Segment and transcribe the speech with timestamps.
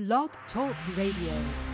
[0.00, 1.69] Blog Talk Radio.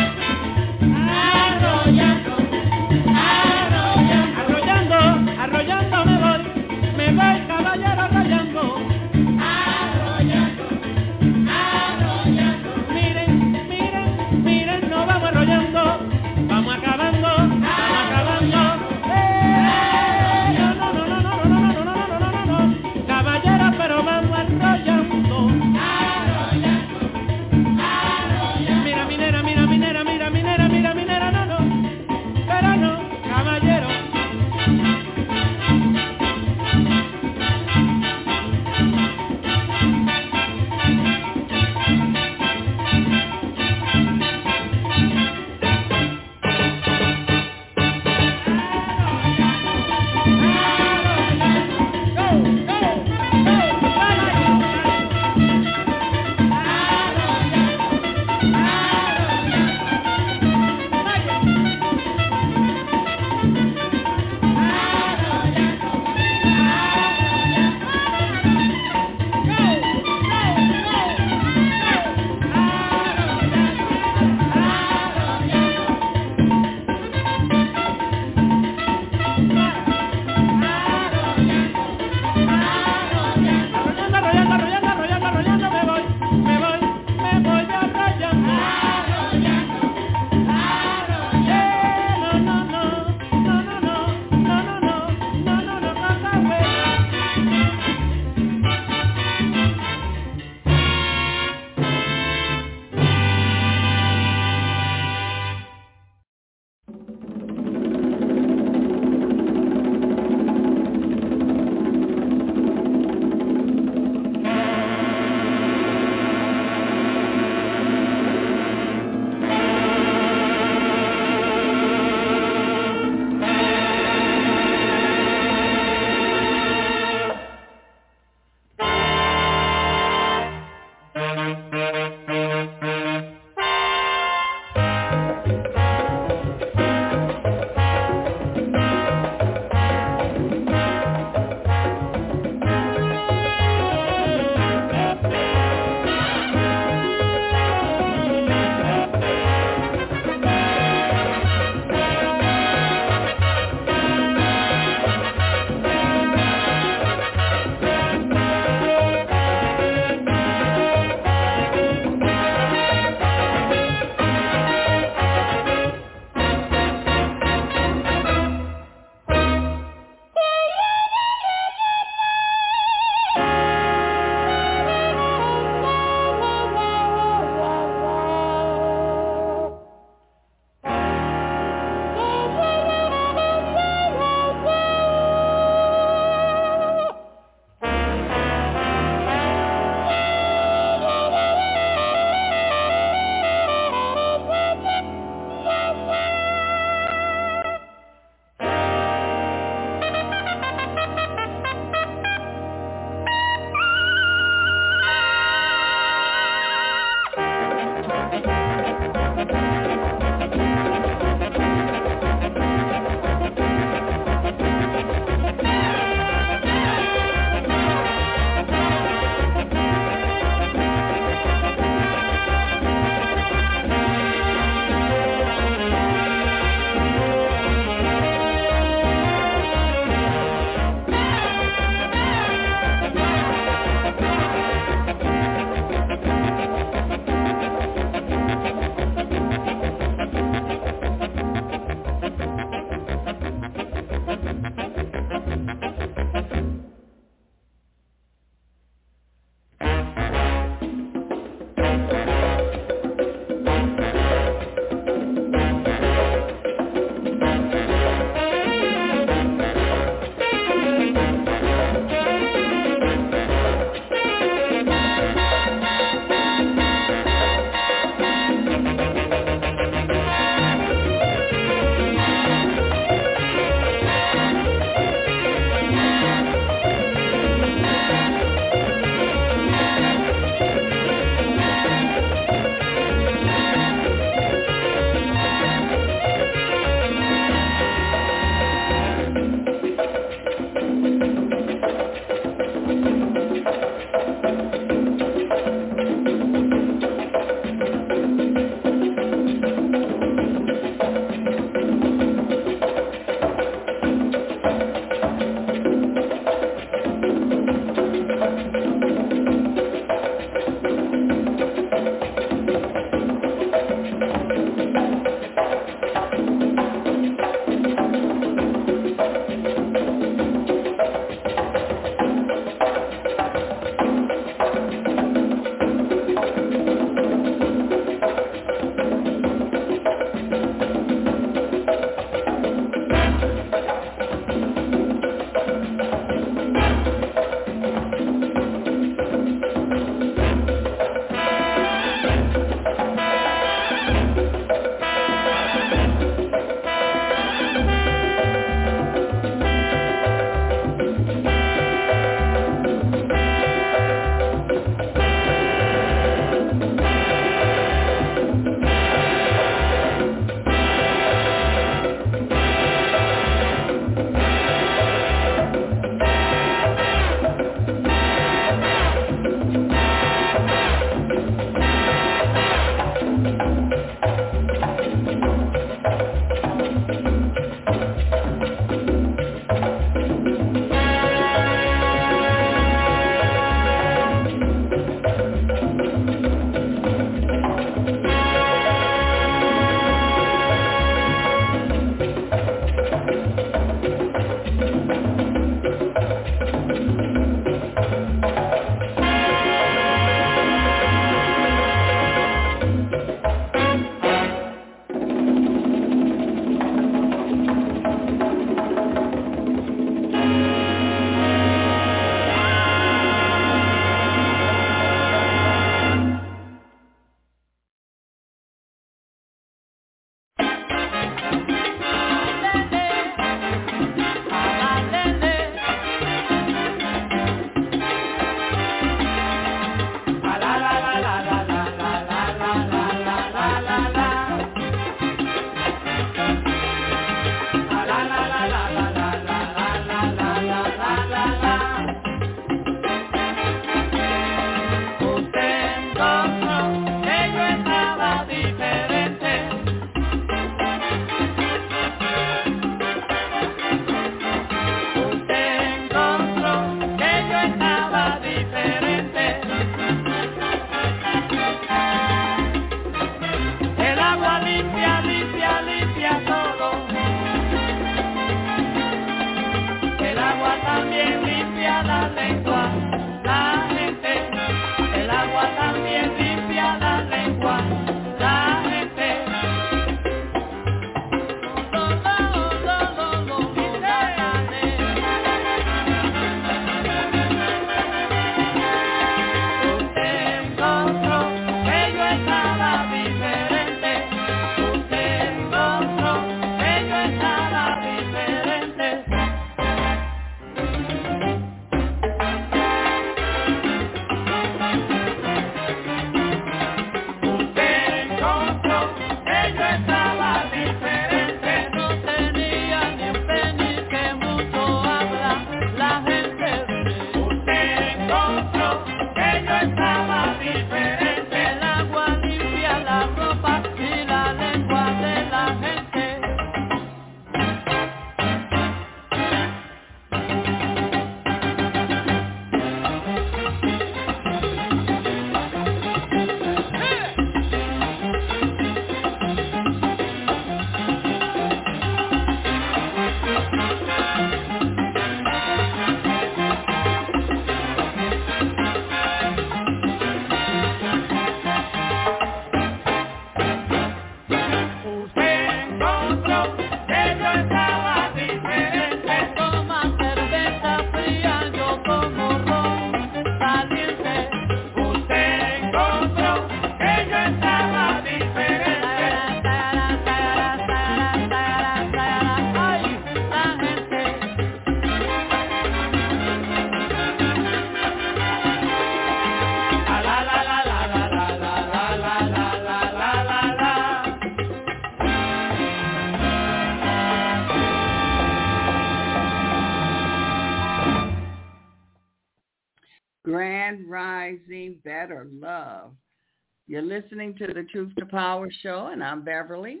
[597.58, 600.00] To the Truth to Power show, and I'm Beverly.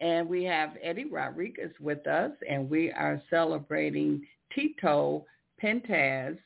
[0.00, 5.26] And we have Eddie Rodriguez with us, and we are celebrating Tito
[5.60, 6.38] Puente's,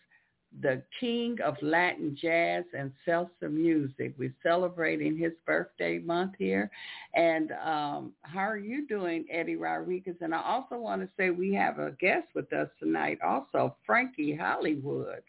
[0.60, 4.14] the king of Latin jazz and salsa music.
[4.18, 6.70] We're celebrating his birthday month here.
[7.14, 10.16] And um, how are you doing, Eddie Rodriguez?
[10.20, 14.34] And I also want to say we have a guest with us tonight, also Frankie
[14.34, 15.22] Hollywood.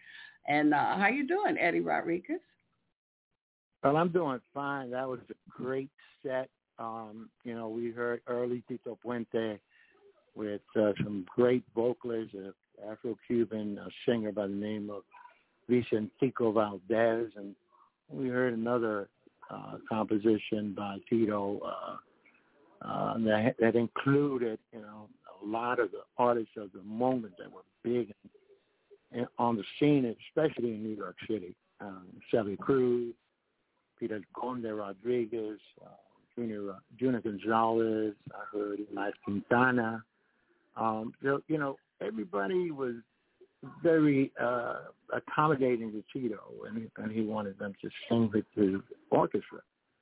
[0.48, 2.39] And uh, how you doing, Eddie Rodriguez?
[3.84, 4.92] Well, I'm doing fine.
[4.92, 5.89] That was a great
[6.24, 6.50] set.
[6.80, 9.60] Um, you know, we heard early Tito Puente
[10.36, 12.54] with uh, some great vocalists, an
[12.89, 15.04] Afro-Cuban singer by the name of
[15.70, 17.56] Vicentico Valdez, and
[18.12, 19.10] we heard another
[19.50, 25.08] uh, composition by Tito uh, uh, that, that included, you know,
[25.42, 28.13] a lot of the artists of the moment that were big
[29.12, 31.56] in, on the scene, especially in New York City.
[31.82, 33.13] Um, Celia Cruz,
[34.00, 35.90] Peter Conde Rodriguez, uh,
[36.36, 40.04] Junior, Junior Gonzalez, I heard Mike Quintana.
[40.78, 42.96] Um, so, you know, everybody was
[43.84, 44.76] very uh,
[45.14, 48.82] accommodating to Tito, and he, and he wanted them to sing with the
[49.12, 49.60] orchestra.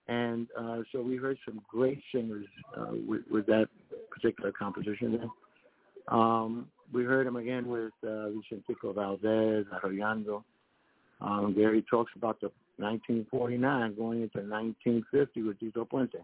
[0.08, 2.46] And uh, so we heard some great singers
[2.78, 3.68] uh, with, with that
[4.12, 5.20] particular composition.
[5.20, 6.18] There.
[6.18, 10.46] Um, we heard him again with uh, Vicentico Valdez, Arroyando.
[11.20, 16.24] Um, there he talks about the 1949 going into 1950 with Tito Puente.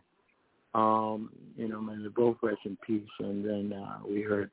[0.75, 3.03] Um, you know, and they both rest in peace.
[3.19, 4.49] And then uh, we heard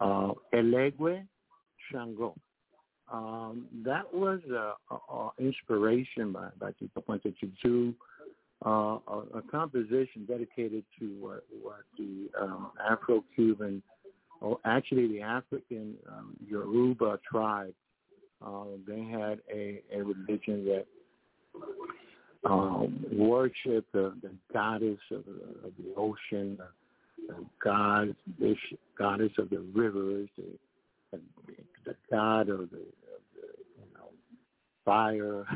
[0.00, 1.26] uh, Elegwe
[1.90, 2.34] Shango.
[3.12, 7.94] Um, that was a, a, a inspiration by, by Tito Puente to do
[8.64, 13.82] uh, a, a composition dedicated to what, what the um, Afro-Cuban,
[14.40, 17.74] or actually the African um, Yoruba tribe,
[18.44, 20.86] uh, they had a, a religion that
[22.44, 28.56] um, worshipped the, the goddess of the, of the ocean, the, the god, this
[28.98, 30.44] goddess of the rivers, the,
[31.12, 31.20] the,
[31.84, 34.08] the god of the, of the you know
[34.84, 35.46] fire.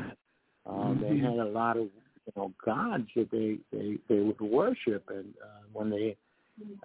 [0.65, 5.03] Um, They had a lot of you know gods that they they they would worship,
[5.09, 6.15] and uh, when they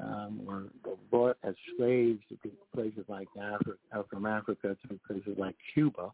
[0.00, 5.56] um, were were brought as slaves to places like Africa, from Africa to places like
[5.74, 6.12] Cuba,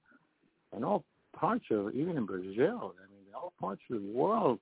[0.75, 2.95] and all parts of even in Brazil.
[2.99, 4.59] I mean, all parts of the world,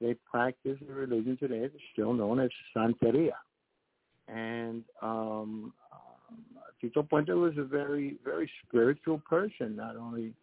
[0.00, 3.32] they practice a religion today that's still known as Santeria.
[4.28, 5.72] And um, um,
[6.80, 9.76] Tito Puente was a very, very spiritual person.
[9.76, 10.34] Not only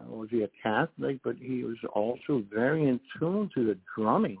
[0.00, 4.38] uh, was he a Catholic, but he was also very in tune to the drumming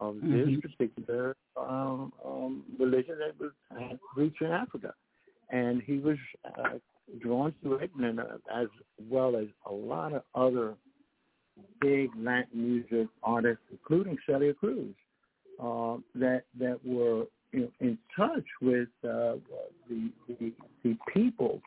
[0.00, 3.50] of this particular um, um, religion that was
[4.16, 4.94] reached in Africa.
[5.50, 6.78] And he was uh,
[7.20, 8.68] drawn to it, and uh, as
[9.08, 10.74] well as a lot of other
[11.80, 14.94] big Latin music artists, including Celia Cruz,
[15.62, 19.36] uh, that that were in, in touch with uh,
[19.88, 20.52] the, the
[20.84, 21.60] the people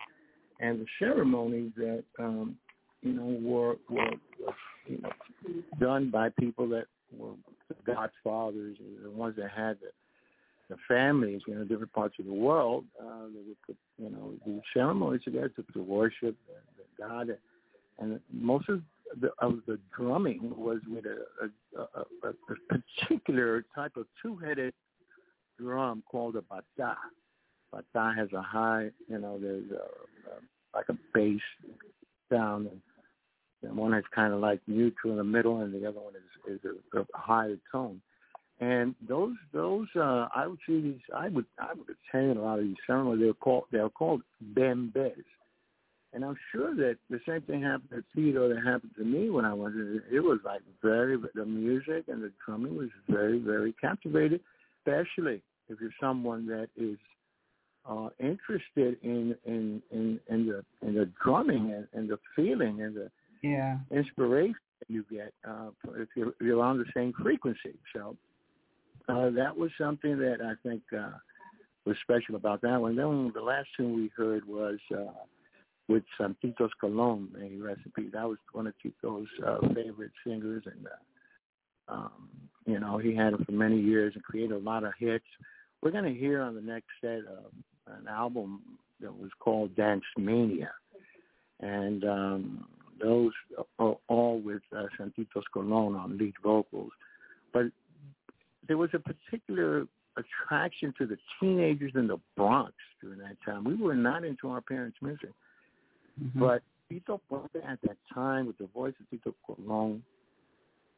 [0.59, 2.55] and the ceremonies that um,
[3.01, 4.11] you know were were
[4.87, 5.11] you know
[5.79, 6.85] done by people that
[7.17, 7.33] were
[7.67, 9.91] the Godfathers, the ones that had the
[10.71, 14.33] the families, you know, different parts of the world, uh, they would put, you know,
[14.45, 17.27] the ceremonies together to, to worship the, the God,
[17.99, 18.81] and most of
[19.21, 22.33] the of the drumming was with a a, a, a
[22.73, 24.73] particular type of two-headed
[25.59, 26.95] drum called a bata.
[27.71, 29.85] Bata has a high, you know, there's a,
[30.31, 30.35] a,
[30.73, 31.41] like a bass
[32.31, 32.81] sound, and,
[33.63, 36.53] and one is kind of like neutral in the middle, and the other one is
[36.55, 36.61] is
[36.93, 38.01] a, a higher tone.
[38.61, 42.59] And those those uh, I would see these I would I would attend a lot
[42.59, 43.21] of these ceremonies.
[43.23, 44.21] They're called they're called
[44.53, 45.23] bembes.
[46.13, 49.45] And I'm sure that the same thing happened to Tito that happened to me when
[49.45, 50.19] I was it.
[50.19, 54.41] was like very the music and the drumming was very very captivated,
[54.79, 56.97] especially if you're someone that is
[57.89, 62.95] uh, interested in in in in the in the drumming and, and the feeling and
[62.95, 63.09] the
[63.41, 64.53] yeah inspiration
[64.87, 67.79] you get uh, if you're, if you're on the same frequency.
[67.95, 68.15] So
[69.11, 71.11] uh, that was something that I think uh,
[71.85, 72.95] was special about that one.
[72.95, 75.11] Then the last tune we heard was uh,
[75.87, 78.09] with Santitos Colon, a recipe.
[78.13, 82.29] That was one of Tito's uh, favorite singers, and uh, um,
[82.65, 85.25] you know he had him for many years and created a lot of hits.
[85.81, 88.61] We're going to hear on the next set uh, an album
[89.01, 90.71] that was called Dance Mania,
[91.59, 92.65] and um,
[93.01, 93.31] those
[93.79, 96.91] are all with uh, Santitos Colon on lead vocals.
[97.51, 97.65] But
[98.71, 103.65] there was a particular attraction to the teenagers in the Bronx during that time.
[103.65, 105.33] We were not into our parents' music.
[106.23, 106.39] Mm-hmm.
[106.39, 110.01] But Tito Puente at that time with the voice of Tito Colon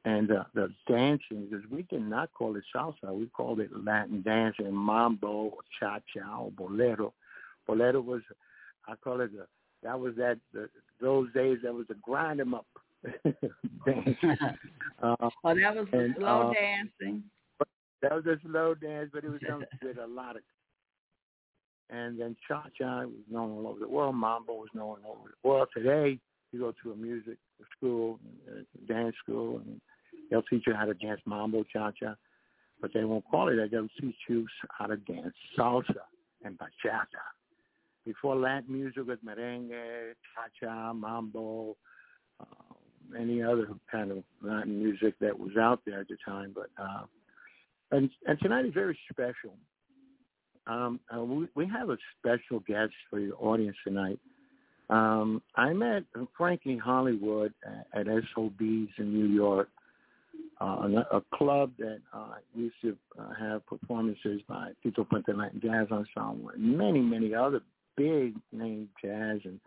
[0.06, 4.22] and uh, the dancing, because we did not call it salsa, we called it Latin
[4.22, 7.12] dancing, mambo, cha-cha, or bolero.
[7.66, 8.22] Bolero was,
[8.88, 9.48] I call it, the,
[9.82, 10.70] that was that, the,
[11.02, 12.68] those days, that was the grind them up
[13.24, 14.18] dance.
[15.02, 17.24] uh, well, that was the and, slow uh, dancing.
[18.04, 20.44] That was a slow dance, but it was done with a lot of
[21.90, 24.16] and then Cha Cha was known all over the world.
[24.16, 25.68] Mambo was known all over the world.
[25.76, 26.20] Today,
[26.52, 27.38] you go to a music
[27.78, 29.80] school, a dance school, and
[30.30, 32.16] they'll teach you how to dance Mambo Cha Cha,
[32.82, 33.70] but they won't call it that.
[33.72, 36.04] They'll teach you how to dance salsa
[36.44, 37.24] and bachata.
[38.06, 41.78] Before Latin music was merengue, cha cha, mambo,
[42.40, 46.54] uh, any other kind of Latin music that was out there at the time.
[46.54, 47.04] But uh,
[47.92, 49.56] and and tonight is very special
[50.68, 54.20] um, uh, we, we have a special guest for your audience tonight.
[54.90, 56.04] Um, I met
[56.38, 59.70] Frankie Hollywood at, at SOBs in New York,
[60.62, 66.50] uh, a, club that uh, used to uh, have performances by Tito Puente Jazz Ensemble
[66.54, 67.62] and many, many other
[67.98, 69.60] big name jazz and,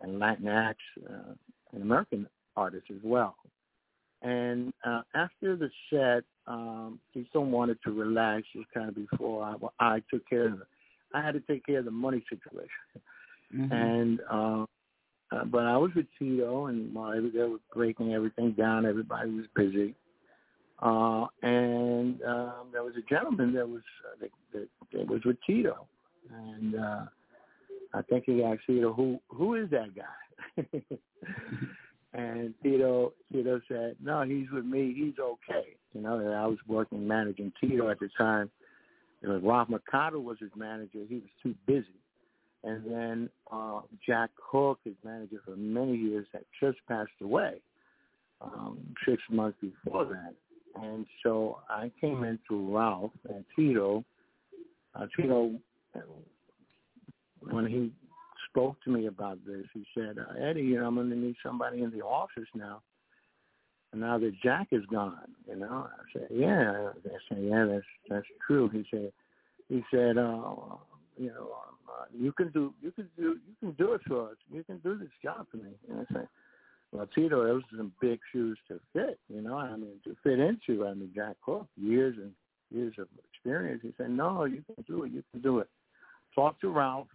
[0.00, 1.32] and Latin acts uh,
[1.72, 2.26] and American
[2.56, 3.36] artists as well.
[4.22, 9.44] And uh, after the set, um, he still wanted to relax just kind of before
[9.80, 10.66] I, I took care of it.
[11.14, 12.68] I had to take care of the money situation.
[13.54, 13.72] Mm-hmm.
[13.72, 14.64] And, uh,
[15.34, 19.46] uh, but I was with Tito and while they were breaking everything down, everybody was
[19.54, 19.94] busy.
[20.82, 25.36] Uh, and um, there was a gentleman that was uh, that, that, that was with
[25.46, 25.86] Tito,
[26.28, 27.04] and uh,
[27.94, 30.64] I think he asked Tito, "Who who is that guy?"
[32.14, 34.94] And Tito, Tito said, no, he's with me.
[34.94, 35.76] He's okay.
[35.94, 38.50] You know, and I was working managing Tito at the time.
[39.22, 41.00] You know, Ralph Mercado was his manager.
[41.08, 41.86] He was too busy.
[42.64, 47.54] And then uh, Jack Hooke, his manager for many years, had just passed away
[48.40, 50.34] um, six months before that.
[50.80, 54.04] And so I came in through Ralph and Tito.
[54.94, 55.54] Uh, Tito,
[57.40, 57.90] when he
[58.52, 59.64] spoke to me about this.
[59.72, 62.82] He said, uh, Eddie, you know, I'm going to need somebody in the office now.
[63.92, 66.90] And now that Jack is gone, you know, I said, yeah.
[67.04, 68.68] I said, yeah, that's that's true.
[68.68, 69.12] He said,
[69.68, 70.54] he said, uh,
[71.18, 71.50] you know,
[71.88, 74.36] uh, you can do, you can do, you can do it for us.
[74.50, 75.72] You can do this job for me.
[75.90, 76.28] And I said,
[76.90, 79.56] well, Tito, those are some big shoes to fit, you know.
[79.56, 80.86] I mean, to fit into.
[80.86, 82.32] I mean, Jack Hooke, years and
[82.70, 83.80] years of experience.
[83.82, 85.12] He said, no, you can do it.
[85.12, 85.68] You can do it.
[86.34, 87.08] Talk to Ralph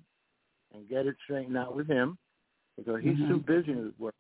[0.73, 2.17] and get it straightened out with him
[2.77, 3.30] because he's mm-hmm.
[3.30, 4.15] too busy with work.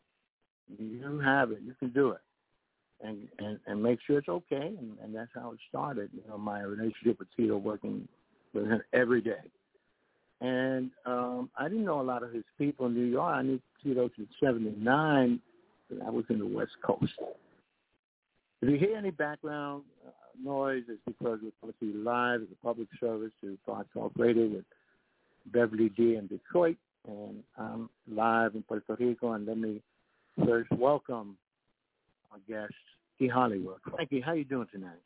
[0.77, 1.59] You have it.
[1.63, 2.21] You can do it.
[2.99, 6.09] And, and and make sure it's okay, and, and that's how it started.
[6.15, 8.07] You know, my relationship with Tito, working
[8.55, 9.51] with him every day,
[10.41, 13.35] and um, I didn't know a lot of his people in New York.
[13.35, 15.39] I knew Tito since '79,
[15.91, 17.13] but I was in the West Coast.
[18.63, 20.09] If you hear any background uh,
[20.43, 24.65] noise, it's because we're obviously live as a public service to Blog Talk Radio with
[25.51, 29.33] Beverly D in Detroit, and I'm live in Puerto Rico.
[29.33, 29.81] And let me
[30.45, 31.37] first welcome
[32.31, 32.73] our guest,
[33.17, 33.79] Frankie Hollywood.
[33.89, 34.99] Frankie, how you doing tonight?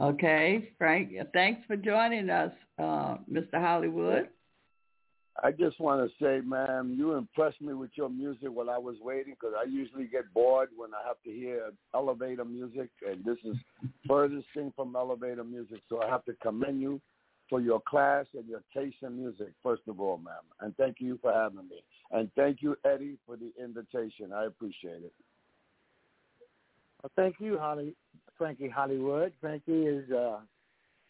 [0.00, 1.12] Okay, Frank.
[1.32, 3.60] Thanks for joining us, uh, Mr.
[3.60, 4.28] Hollywood.
[5.42, 8.96] I just want to say, ma'am, you impressed me with your music while I was
[9.00, 13.38] waiting because I usually get bored when I have to hear elevator music, and this
[13.44, 13.56] is
[14.06, 15.80] furthest thing from elevator music.
[15.88, 17.00] So I have to commend you
[17.50, 20.34] for your class and your taste in music, first of all, ma'am.
[20.60, 21.82] And thank you for having me.
[22.12, 24.32] And thank you, Eddie, for the invitation.
[24.32, 25.12] I appreciate it.
[27.02, 27.94] Well, thank you, Holly,
[28.38, 29.32] Frankie Hollywood.
[29.40, 30.38] Frankie is uh,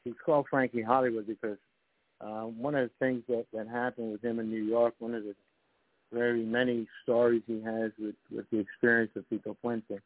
[0.04, 1.58] he's called Frankie Hollywood because
[2.20, 5.24] uh, one of the things that that happened with him in New York, one of
[5.24, 5.34] the
[6.12, 9.98] very many stories he has with with the experience of Tito Puente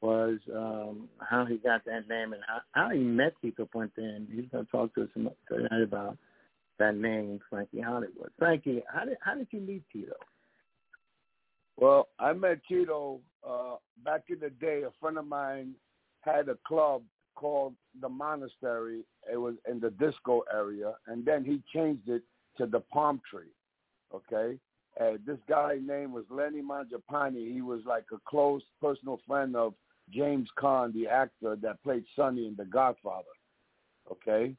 [0.00, 4.28] was um, how he got that name and how, how he met Tito Puente, and
[4.32, 5.08] he's going to talk to us
[5.48, 6.16] tonight about
[6.78, 8.30] that name, Frankie Hollywood.
[8.38, 10.14] Frankie, how did how did you meet Tito?
[11.76, 14.82] Well, I met Tito uh, back in the day.
[14.82, 15.74] A friend of mine
[16.20, 17.02] had a club
[17.34, 19.02] called the Monastery.
[19.32, 22.22] It was in the disco area, and then he changed it
[22.58, 23.52] to the Palm Tree.
[24.14, 24.58] Okay,
[25.00, 27.52] and this guy name was Lenny Mangiapane.
[27.52, 29.74] He was like a close personal friend of
[30.12, 33.24] James Caan, the actor that played Sonny in The Godfather.
[34.10, 34.54] Okay,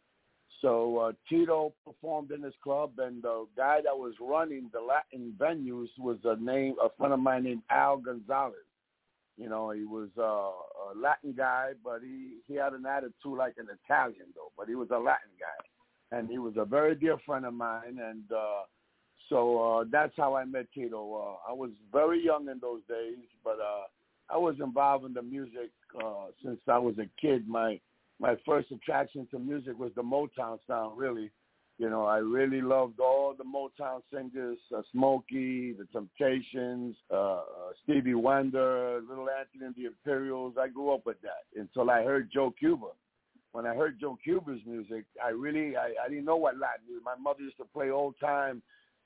[0.61, 5.33] so uh, Tito performed in this club, and the guy that was running the Latin
[5.37, 8.55] venues was a name, a friend of mine named Al Gonzalez.
[9.37, 13.55] You know, he was uh, a Latin guy, but he he had an attitude like
[13.57, 14.51] an Italian though.
[14.57, 17.99] But he was a Latin guy, and he was a very dear friend of mine.
[18.03, 18.63] And uh,
[19.29, 20.97] so uh, that's how I met Tito.
[21.13, 23.83] Uh, I was very young in those days, but uh,
[24.31, 25.71] I was involved in the music
[26.03, 27.47] uh, since I was a kid.
[27.47, 27.79] My
[28.19, 30.97] my first attraction to music was the Motown sound.
[30.97, 31.31] Really,
[31.77, 37.41] you know, I really loved all the Motown singers: uh, Smokey, The Temptations, uh, uh,
[37.83, 40.55] Stevie Wonder, Little Anthony and the Imperials.
[40.59, 42.87] I grew up with that until I heard Joe Cuba.
[43.51, 47.03] When I heard Joe Cuba's music, I really I, I didn't know what Latin music.
[47.03, 48.61] My mother used to play old time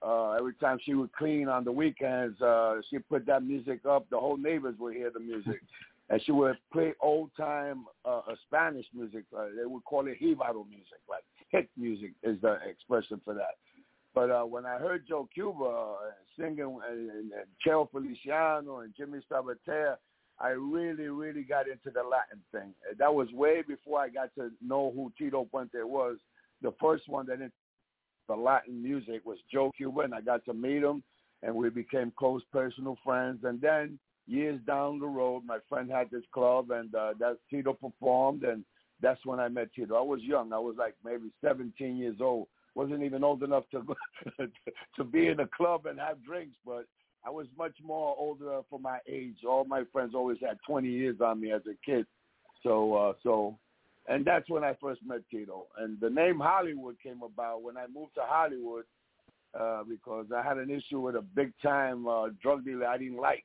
[0.05, 4.05] uh, every time she would clean on the weekends, uh, she put that music up.
[4.09, 5.61] The whole neighbors would hear the music.
[6.09, 9.23] and she would play old time uh, uh, Spanish music.
[9.35, 13.55] Uh, they would call it jibaro music, like hit music is the expression for that.
[14.13, 15.95] But uh, when I heard Joe Cuba uh,
[16.37, 19.95] singing and, and, and Cheo Feliciano and Jimmy Sabater,
[20.39, 22.73] I really, really got into the Latin thing.
[22.99, 26.17] That was way before I got to know who Tito Puente was.
[26.61, 27.39] The first one that
[28.27, 31.03] the Latin music was Joe Cuba, and I got to meet him,
[31.41, 33.39] and we became close personal friends.
[33.43, 37.73] And then years down the road, my friend had this club, and uh, that Tito
[37.73, 38.63] performed, and
[39.01, 39.95] that's when I met Tito.
[39.95, 40.53] I was young.
[40.53, 42.47] I was like maybe 17 years old.
[42.75, 43.83] wasn't even old enough to
[44.95, 46.85] to be in a club and have drinks, but
[47.25, 49.37] I was much more older for my age.
[49.47, 52.05] All my friends always had 20 years on me as a kid.
[52.63, 53.57] So uh, so
[54.07, 55.67] and that's when I first met Tito.
[55.77, 58.83] And the name Hollywood came about when I moved to Hollywood
[59.57, 63.17] uh, because I had an issue with a big time uh, drug dealer I didn't
[63.17, 63.43] like.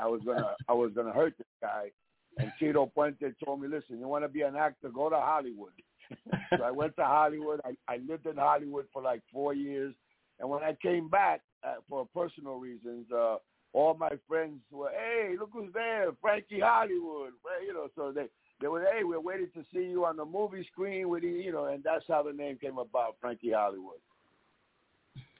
[0.00, 1.90] I was gonna I was gonna hurt this guy,
[2.38, 4.90] and Tito Puente told me, "Listen, you want to be an actor?
[4.90, 5.72] Go to Hollywood."
[6.56, 7.60] so I went to Hollywood.
[7.64, 9.94] I, I lived in Hollywood for like four years,
[10.38, 13.36] and when I came back uh, for personal reasons, uh,
[13.72, 17.32] all my friends were, "Hey, look who's there, Frankie Hollywood."
[17.64, 18.26] You know, so they
[18.60, 21.52] they were, hey, we're waiting to see you on the movie screen with you, you
[21.52, 24.00] know, and that's how the name came about, Frankie Hollywood.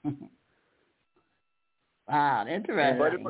[2.08, 2.98] wow, interesting.
[2.98, 3.20] But it,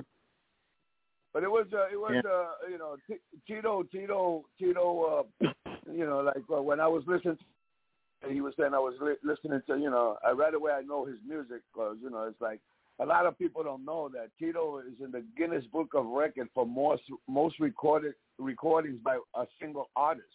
[1.33, 2.31] but it was, uh, it was, yeah.
[2.31, 5.49] uh, you know, T- Tito, Tito, Tito, uh,
[5.93, 9.15] you know, like uh, when I was listening, to, he was saying I was li-
[9.25, 12.41] listening to, you know, I right away I know his music because, you know, it's
[12.41, 12.61] like
[13.01, 16.49] a lot of people don't know that Tito is in the Guinness Book of Record
[16.55, 20.27] for most most recorded recordings by a single artist.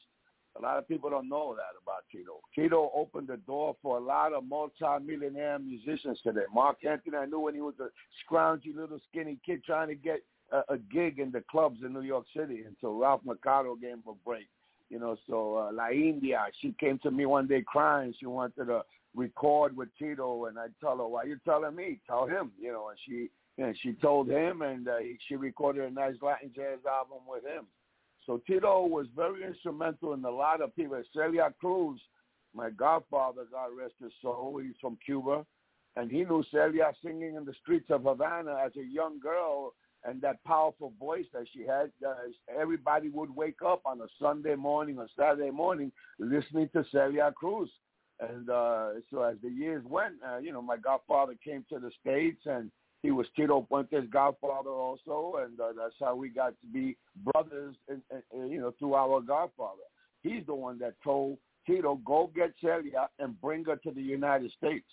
[0.58, 2.40] A lot of people don't know that about Tito.
[2.56, 6.46] Tito opened the door for a lot of multi-millionaire musicians today.
[6.54, 7.90] Marc Anthony, I knew when he was a
[8.24, 12.02] scroungy little skinny kid trying to get a, a gig in the clubs in New
[12.02, 14.48] York City until Ralph Mercado gave him a break.
[14.90, 18.14] You know, so uh, La India, she came to me one day crying.
[18.18, 18.84] She wanted to
[19.16, 22.00] record with Tito, and I tell her, "Why you telling me?
[22.08, 24.98] Tell him." You know, and she and she told him, and uh,
[25.28, 27.66] she recorded a nice Latin jazz album with him.
[28.26, 31.02] So Tito was very instrumental in a lot of people.
[31.14, 32.00] Celia Cruz
[32.56, 35.46] my godfather, God rest his soul, he's from Cuba,
[35.96, 39.74] and he knew Celia singing in the streets of Havana as a young girl,
[40.04, 41.92] and that powerful voice that she had.
[42.06, 42.14] Uh,
[42.60, 47.70] everybody would wake up on a Sunday morning or Saturday morning listening to Celia Cruz.
[48.20, 51.92] And uh, so as the years went, uh, you know, my godfather came to the
[52.02, 56.68] States and he was Tito Puente's godfather also, and uh, that's how we got to
[56.74, 58.02] be brothers, in,
[58.34, 59.84] in, you know, through our godfather.
[60.24, 64.52] He's the one that told Tito, go get Celia and bring her to the United
[64.54, 64.88] States.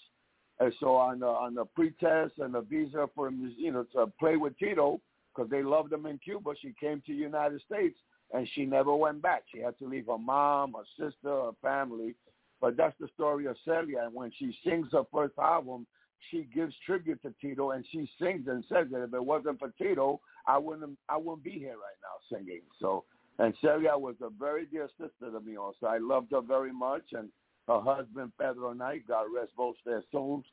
[0.60, 4.36] And so on the, on the pretest and the visa for you know, to play
[4.36, 5.00] with Tito,
[5.34, 7.98] because they loved him in Cuba, she came to the United States
[8.32, 9.44] and she never went back.
[9.52, 12.14] She had to leave her mom, her sister, her family.
[12.62, 14.04] But that's the story of Celia.
[14.04, 15.84] And when she sings her first album,
[16.30, 19.70] she gives tribute to Tito and she sings and says that if it wasn't for
[19.76, 22.60] Tito, I wouldn't I wouldn't be here right now singing.
[22.80, 23.04] So
[23.40, 25.86] and Celia was a very dear sister to me also.
[25.86, 27.28] I loved her very much and
[27.66, 30.44] her husband Pedro Knight, God rest both their souls.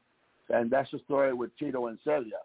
[0.50, 2.42] And that's the story with Tito and Celia.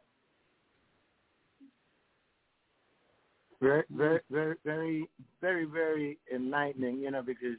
[3.63, 5.09] Very, very, very, very,
[5.41, 6.99] very, very enlightening.
[6.99, 7.57] You know, because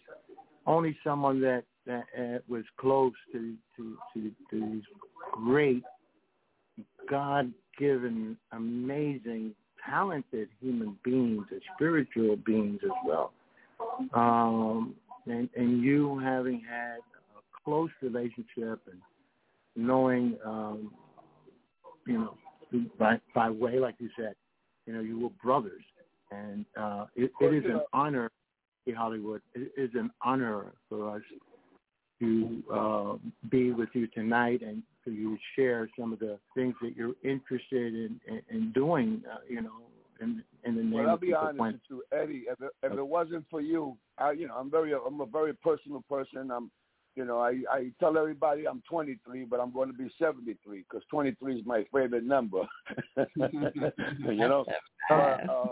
[0.68, 4.84] only someone that that uh, was close to to to, to these
[5.32, 5.84] great
[7.10, 9.54] God-given, amazing,
[9.88, 13.32] talented human beings, and spiritual beings as well.
[14.14, 14.96] Um,
[15.28, 19.00] and, and you having had a close relationship and
[19.76, 20.92] knowing, um,
[22.08, 22.36] you know,
[22.98, 24.36] by by way, like you said,
[24.86, 25.84] you know, you were brothers,
[26.32, 28.32] and uh, it, it is an honor,
[28.96, 29.42] Hollywood.
[29.54, 31.22] It is an honor for us
[32.20, 33.14] to uh,
[33.50, 37.16] be with you tonight and for you to share some of the things that you're
[37.24, 39.22] interested in in, in doing.
[39.32, 39.72] Uh, you know,
[40.22, 41.74] in the in the name well, I'll be honest Point.
[41.90, 42.46] with you, Eddie.
[42.50, 45.54] If it, if it wasn't for you, I, you know, I'm very, I'm a very
[45.54, 46.52] personal person.
[46.52, 46.72] I'm,
[47.16, 51.04] you know, I, I tell everybody I'm 23, but I'm going to be 73 because
[51.10, 52.64] 23 is my favorite number.
[53.36, 54.66] you know,
[55.10, 55.68] but, uh,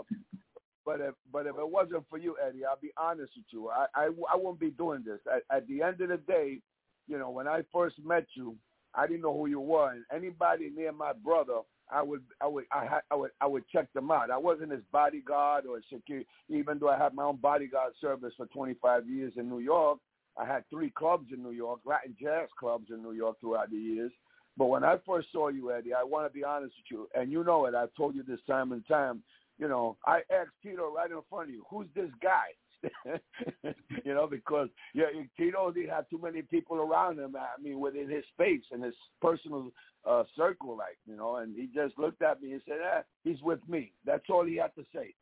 [0.84, 3.68] but if but if it wasn't for you, Eddie, I'll be honest with you.
[3.68, 5.20] I I, I wouldn't be doing this.
[5.32, 6.60] At, at the end of the day,
[7.08, 8.56] you know, when I first met you,
[8.94, 12.64] I didn't know who you were, and anybody near my brother, I would I would
[12.72, 14.30] I, had, I would I would check them out.
[14.30, 18.46] I wasn't his bodyguard or security, even though I had my own bodyguard service for
[18.46, 19.98] 25 years in New York.
[20.36, 23.76] I had three clubs in New York, Latin jazz clubs in New York throughout the
[23.76, 24.10] years.
[24.56, 27.30] But when I first saw you, Eddie, I want to be honest with you, and
[27.30, 27.74] you know it.
[27.74, 29.22] I've told you this time and time.
[29.58, 32.46] You know, I asked Tito right in front of you, who's this guy?
[34.04, 37.34] you know, because yeah, Tito didn't have too many people around him.
[37.36, 39.70] I mean, within his space and his personal
[40.08, 43.40] uh, circle, like you know, and he just looked at me and said, "Ah, he's
[43.42, 45.14] with me." That's all he had to say.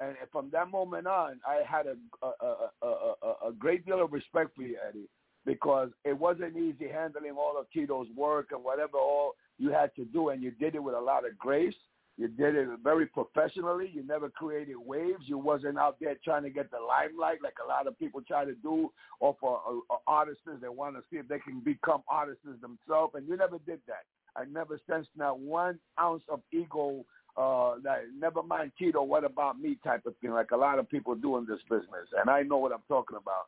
[0.00, 1.94] And from that moment on, I had a
[2.24, 5.08] a, a, a, a great deal of respect for you, Eddie,
[5.46, 10.04] because it wasn't easy handling all of Tito's work and whatever all you had to
[10.06, 11.74] do, and you did it with a lot of grace.
[12.16, 13.90] You did it very professionally.
[13.92, 15.24] You never created waves.
[15.26, 18.44] You wasn't out there trying to get the limelight like a lot of people try
[18.44, 22.02] to do, or for uh, uh, artists they want to see if they can become
[22.08, 23.14] artists themselves.
[23.16, 24.04] And you never did that.
[24.36, 27.04] I never sensed not one ounce of ego.
[27.36, 30.88] Uh, that never mind Tito, what about me type of thing, like a lot of
[30.88, 32.06] people do in this business.
[32.20, 33.46] And I know what I'm talking about.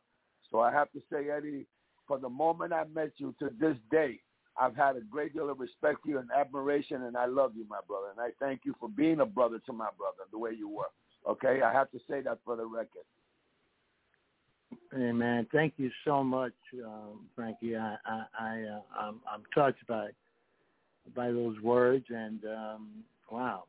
[0.51, 1.65] So I have to say, Eddie,
[2.05, 4.19] from the moment I met you to this day,
[4.59, 7.65] I've had a great deal of respect for you and admiration, and I love you,
[7.69, 8.07] my brother.
[8.11, 10.89] And I thank you for being a brother to my brother the way you were.
[11.29, 13.03] Okay, I have to say that for the record.
[14.93, 16.53] Hey man, thank you so much,
[16.85, 17.75] um, Frankie.
[17.75, 20.09] I, I, I uh, I'm, I'm touched by
[21.15, 22.87] by those words, and um,
[23.31, 23.65] wow,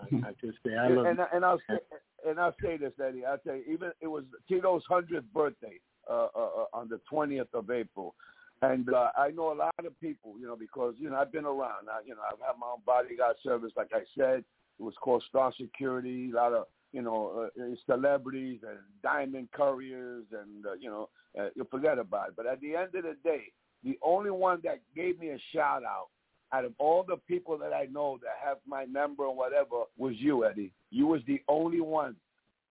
[0.00, 1.06] I, I, I just say I love.
[1.06, 1.78] And, and I'll say,
[2.26, 3.24] and I'll say this, Eddie.
[3.24, 7.52] I'll tell you, even it was Tito's hundredth birthday uh, uh, uh on the twentieth
[7.54, 8.14] of April.
[8.62, 11.46] And uh, I know a lot of people, you know, because you know I've been
[11.46, 11.88] around.
[11.90, 14.44] I, you know, I've had my own bodyguard service, like I said.
[14.78, 16.30] It was called Star Security.
[16.30, 21.08] A lot of you know uh, celebrities and diamond couriers, and uh, you know
[21.38, 22.34] uh, you forget about it.
[22.36, 23.44] But at the end of the day,
[23.82, 26.08] the only one that gave me a shout out
[26.52, 30.14] out of all the people that I know that have my number or whatever was
[30.18, 30.72] you, Eddie.
[30.90, 32.16] You was the only one,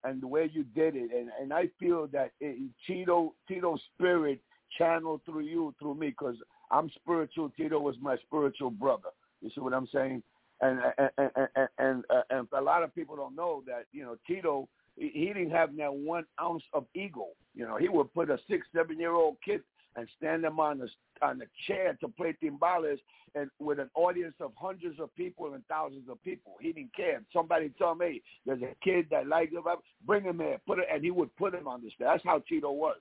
[0.03, 4.39] and the way you did it, and and I feel that it, Tito Tito's spirit
[4.77, 6.35] channeled through you, through me, because
[6.71, 7.49] I'm spiritual.
[7.55, 9.09] Tito was my spiritual brother.
[9.41, 10.23] You see what I'm saying?
[10.61, 14.17] And and and and, uh, and a lot of people don't know that you know
[14.27, 14.67] Tito
[14.99, 17.27] he didn't have that one ounce of ego.
[17.55, 19.61] You know, he would put a six, seven year old kid
[19.95, 20.87] and stand them on the
[21.21, 22.99] on the chair to play timbales
[23.35, 26.53] and with an audience of hundreds of people and thousands of people.
[26.61, 27.21] He didn't care.
[27.33, 29.63] Somebody told me there's a kid that likes him,
[30.05, 31.99] bring him here, put it, and he would put him on the stage.
[31.99, 32.97] That's how Tito was,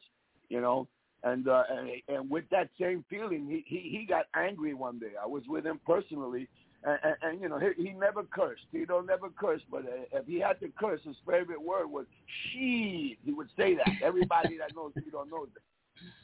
[0.48, 0.88] you know.
[1.24, 5.12] And uh, and, and with that same feeling, he, he he got angry one day.
[5.20, 6.48] I was with him personally,
[6.84, 8.62] and, and, and you know he, he never cursed.
[8.70, 12.06] Tito never cursed, but uh, if he had to curse, his favorite word was
[12.52, 13.88] "she." He would say that.
[14.02, 15.62] Everybody that knows Tito knows that.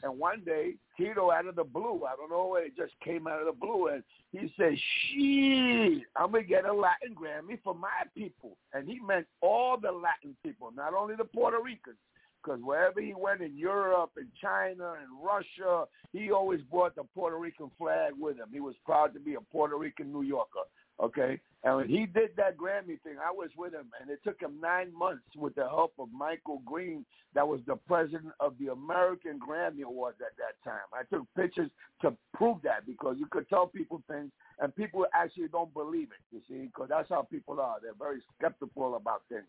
[0.03, 3.39] And one day, Tito out of the blue, I don't know, it just came out
[3.41, 7.89] of the blue, and he said, "Shit, I'm gonna get a Latin Grammy for my
[8.15, 11.97] people," and he meant all the Latin people, not only the Puerto Ricans.
[12.45, 17.37] Because wherever he went in Europe and China and Russia, he always brought the Puerto
[17.37, 18.47] Rican flag with him.
[18.53, 20.65] He was proud to be a Puerto Rican New Yorker.
[21.01, 24.39] Okay, and when he did that Grammy thing, I was with him, and it took
[24.39, 28.71] him nine months with the help of Michael Greene, that was the president of the
[28.71, 30.87] American Grammy Awards at that time.
[30.93, 31.69] I took pictures
[32.01, 34.31] to prove that because you could tell people things,
[34.61, 36.23] and people actually don't believe it.
[36.33, 37.75] You see, because that's how people are.
[37.81, 39.43] They're very skeptical about things.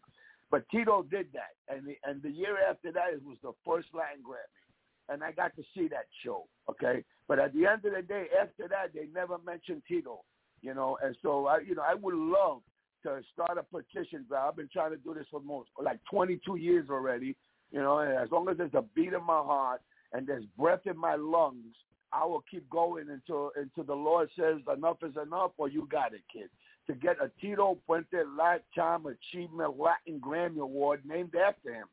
[0.50, 3.88] But Tito did that, and the, and the year after that, it was the first
[3.92, 6.46] Latin Grammy, and I got to see that show.
[6.70, 10.20] Okay, but at the end of the day, after that, they never mentioned Tito
[10.62, 10.98] you know.
[11.02, 12.62] And so I, you know, I would love
[13.04, 14.24] to start a petition.
[14.36, 17.36] I've been trying to do this for most like 22 years already,
[17.70, 17.98] you know.
[17.98, 19.80] And as long as there's a beat in my heart
[20.12, 21.74] and there's breath in my lungs,
[22.12, 26.14] I will keep going until until the Lord says enough is enough, or you got
[26.14, 26.48] it, kid.
[26.86, 31.86] To get a Tito Puente Lifetime Achievement Latin Grammy Award named after him.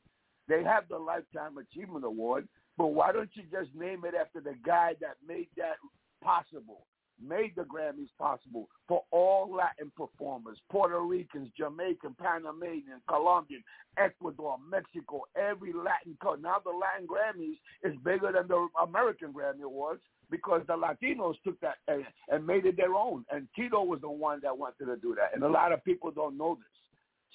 [0.47, 4.55] They have the Lifetime Achievement Award, but why don't you just name it after the
[4.65, 5.77] guy that made that
[6.23, 6.85] possible?
[7.21, 13.63] made the Grammys possible for all Latin performers, Puerto Ricans, Jamaican, Panamanian, Colombian,
[13.97, 16.41] Ecuador, Mexico, every Latin country.
[16.43, 20.01] Now the Latin Grammys is bigger than the American Grammy Awards
[20.33, 23.23] because the Latinos took that and, and made it their own.
[23.31, 25.35] And Tito was the one that wanted to do that.
[25.35, 26.65] And a lot of people don't know this.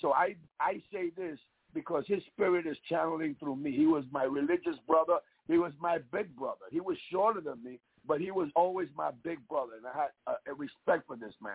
[0.00, 1.38] So I, I say this
[1.72, 3.70] because his spirit is channeling through me.
[3.70, 5.18] He was my religious brother.
[5.46, 6.66] He was my big brother.
[6.72, 10.10] He was shorter than me, but he was always my big brother, and I had
[10.26, 11.52] a, a respect for this man.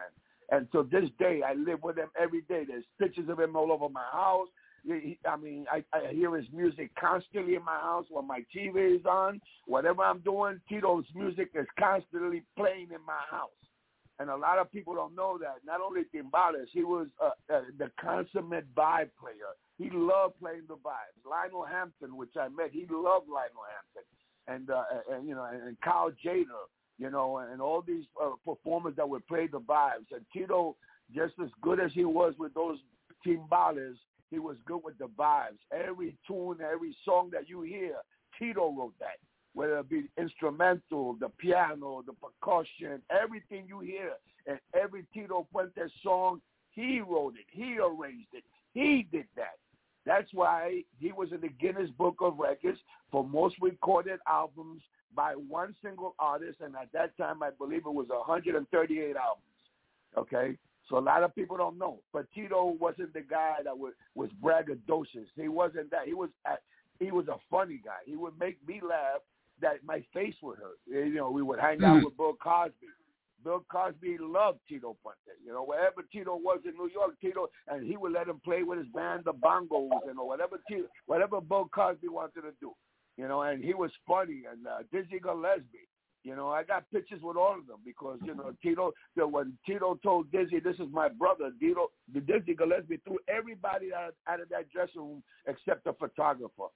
[0.49, 2.63] And to this day, I live with him every day.
[2.65, 4.47] There's pictures of him all over my house.
[4.89, 9.05] I mean, I, I hear his music constantly in my house when my TV is
[9.05, 9.39] on.
[9.65, 13.49] Whatever I'm doing, Tito's music is constantly playing in my house.
[14.19, 15.65] And a lot of people don't know that.
[15.65, 19.55] Not only timbales, he was uh, uh, the consummate vibe player.
[19.77, 21.23] He loved playing the vibes.
[21.25, 24.03] Lionel Hampton, which I met, he loved Lionel Hampton
[24.47, 26.67] and uh, and you know and Cal Tjader,
[26.97, 30.11] you know, and all these uh, performers that would play the vibes.
[30.11, 30.75] And Tito,
[31.13, 32.77] just as good as he was with those
[33.25, 33.95] timbales,
[34.33, 35.59] he was good with the vibes.
[35.71, 37.95] Every tune, every song that you hear,
[38.37, 39.17] Tito wrote that.
[39.53, 44.13] Whether it be instrumental, the piano, the percussion, everything you hear,
[44.47, 49.57] and every Tito Puente song, he wrote it, he arranged it, he did that.
[50.05, 52.79] That's why he was in the Guinness Book of Records
[53.11, 54.81] for most recorded albums
[55.15, 59.43] by one single artist, and at that time, I believe it was 138 albums.
[60.17, 60.57] Okay,
[60.89, 64.29] so a lot of people don't know, but Tito wasn't the guy that was was
[64.43, 65.27] braggadocious.
[65.35, 66.05] He wasn't that.
[66.05, 66.29] He was
[66.99, 67.99] he was a funny guy.
[68.05, 69.21] He would make me laugh
[69.61, 70.79] that my face would hurt.
[70.87, 72.87] You know, we would hang out with Bill Cosby.
[73.43, 75.35] Bill Cosby loved Tito Puente.
[75.45, 78.63] You know, wherever Tito was in New York, Tito, and he would let him play
[78.63, 82.73] with his band, the bongos, you know, whatever Tito, whatever Bill Cosby wanted to do.
[83.17, 84.43] You know, and he was funny.
[84.49, 85.87] And uh, Dizzy Gillespie,
[86.23, 88.93] you know, I got pictures with all of them because you know Tito.
[89.15, 93.93] Know, when Tito told Dizzy, "This is my brother," Tito, the Dizzy Gillespie threw everybody
[93.93, 96.67] out, out of that dressing room except the photographer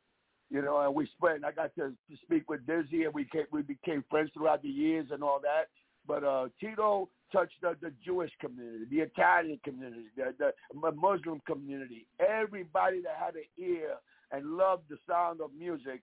[0.49, 1.43] you know, and we spent.
[1.43, 4.69] I got to, to speak with Dizzy, and we came, we became friends throughout the
[4.69, 5.65] years and all that.
[6.07, 12.07] But uh, Tito touched the, the Jewish community, the Italian community, the, the Muslim community,
[12.19, 13.95] everybody that had an ear
[14.31, 16.01] and loved the sound of music.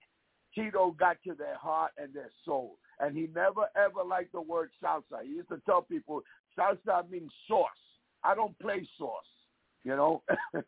[0.55, 2.77] Tito got to their heart and their soul.
[3.01, 5.23] And he never ever liked the word salsa.
[5.25, 6.23] He used to tell people
[6.59, 7.69] salsa means sauce.
[8.23, 9.25] I don't play sauce
[9.85, 10.23] you know.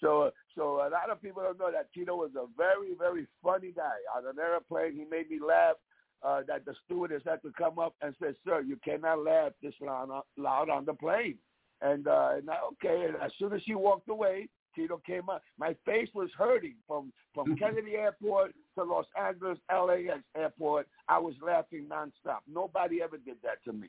[0.00, 3.72] so so a lot of people don't know that Tito was a very very funny
[3.74, 3.96] guy.
[4.16, 5.76] On an airplane, he made me laugh
[6.22, 9.74] uh, that the stewardess had to come up and say, "Sir, you cannot laugh this
[9.80, 11.36] loud, loud on the plane."
[11.82, 15.42] And, uh, and I, okay, and as soon as she walked away, Tito came up.
[15.58, 20.88] My face was hurting from from Kennedy Airport to Los Angeles LAX Airport.
[21.08, 22.40] I was laughing nonstop.
[22.52, 23.88] Nobody ever did that to me.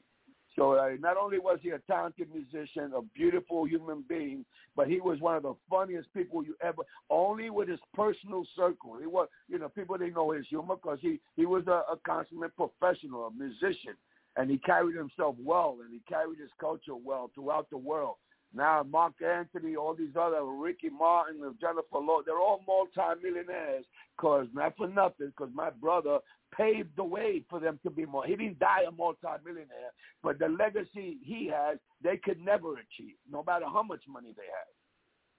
[0.55, 4.99] So uh, not only was he a talented musician, a beautiful human being, but he
[4.99, 6.81] was one of the funniest people you ever.
[7.09, 9.29] Only with his personal circle, he was.
[9.47, 13.27] You know, people didn't know his humor because he he was a, a consummate professional,
[13.27, 13.95] a musician,
[14.35, 18.15] and he carried himself well, and he carried his culture well throughout the world.
[18.53, 23.85] Now Marc Anthony, all these other Ricky Martin, Jennifer Lopez, they're all multimillionaires.
[24.17, 26.19] Cause not for nothing, because my brother
[26.55, 28.25] paved the way for them to be more.
[28.25, 33.43] He didn't die a multimillionaire, but the legacy he has, they could never achieve, no
[33.45, 34.67] matter how much money they have.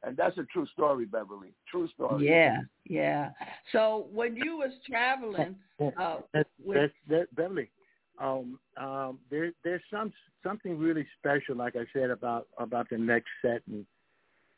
[0.05, 1.55] And that's a true story, Beverly.
[1.71, 2.29] True story.
[2.29, 2.59] Yeah,
[2.89, 3.31] yeah.
[3.71, 5.55] So when you was traveling,
[5.99, 7.71] uh, That's, with, that's that, Beverly.
[8.19, 13.29] Um, um, there, there's some something really special, like I said about about the next
[13.41, 13.85] set, and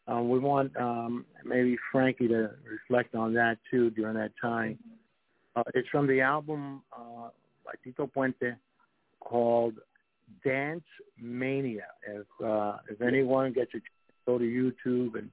[0.06, 4.78] um, we want um, maybe Frankie to reflect on that too during that time.
[5.56, 7.28] Uh, it's from the album uh,
[7.64, 8.56] by Tito Puente
[9.20, 9.74] called
[10.44, 10.84] Dance
[11.20, 11.86] Mania.
[12.06, 13.84] If uh, if anyone gets a chance,
[14.26, 15.30] go to YouTube and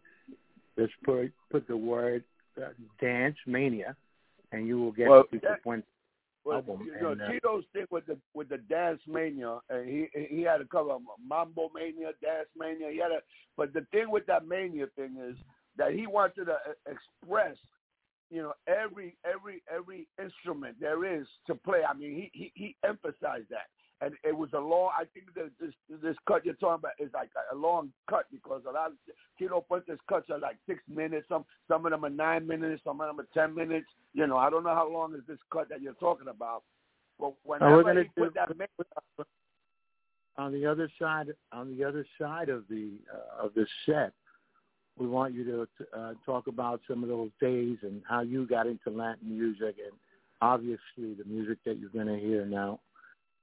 [0.78, 2.24] just put put the word
[2.58, 2.70] uh,
[3.02, 3.96] Dance Mania,
[4.52, 5.84] and you will get Well, Tito that- Puente.
[6.44, 10.08] Well, you know, and, uh, Tito's thing with the with the dance mania, and he
[10.30, 12.90] he had a cover of Mambo Mania, Dance Mania.
[12.92, 13.20] He had a,
[13.58, 15.38] but the thing with that mania thing is
[15.78, 17.58] that he wanted to express,
[18.32, 21.82] you know, every every every instrument there is to play.
[21.88, 23.68] I mean, he he, he emphasized that,
[24.02, 24.90] and it was a long.
[24.98, 28.64] I think that this this cut you're talking about is like a long cut because
[28.68, 28.94] a lot of
[29.38, 31.28] Tito Puente's cuts are like six minutes.
[31.30, 32.82] Some some of them are nine minutes.
[32.84, 33.88] Some of them are ten minutes.
[34.14, 36.64] You know, I don't know how long is this cut that you're talking about.
[37.20, 39.24] But whenever we're he put do that ma-
[40.38, 44.14] on the other side on the other side of the uh, of the set.
[44.98, 48.68] We want you to uh, talk about some of those days and how you got
[48.68, 49.94] into Latin music, and
[50.42, 52.80] obviously the music that you're going to hear now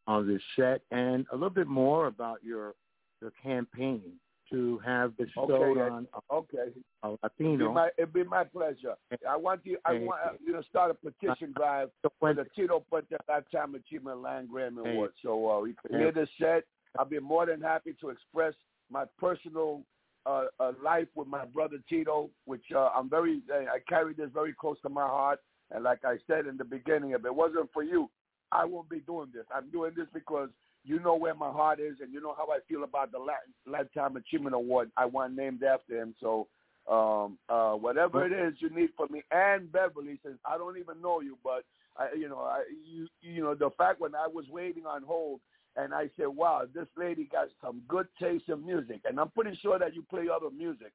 [0.09, 2.75] on this set, and a little bit more about your
[3.21, 4.03] your campaign
[4.51, 6.57] to have bestowed Okay, on okay,
[7.03, 8.95] a it'd be my it'd be my pleasure.
[9.29, 9.77] I want you.
[9.85, 14.49] I want you to start a petition drive for the Tito Puente Lifetime Achievement Land
[14.53, 15.11] Grammy Award.
[15.23, 16.65] So uh, you can hear this set.
[16.99, 18.55] I'll be more than happy to express
[18.91, 19.83] my personal
[20.25, 23.43] uh, uh, life with my brother Tito, which uh, I'm very.
[23.53, 25.41] I carry this very close to my heart.
[25.71, 28.09] And like I said in the beginning, if it wasn't for you,
[28.53, 29.45] I won't be doing this.
[29.55, 30.49] I'm doing this because
[30.85, 33.19] you know where my heart is, and you know how I feel about the
[33.67, 34.91] Lifetime Achievement Award.
[34.97, 36.15] I want named after him.
[36.21, 36.47] So
[36.91, 41.03] um, uh, whatever it is you need for me, and Beverly says I don't even
[41.03, 41.65] know you, but
[41.97, 45.41] I, you know, I, you, you know, the fact when I was waiting on hold,
[45.77, 49.59] and I said, wow, this lady got some good taste in music, and I'm pretty
[49.61, 50.93] sure that you play other music,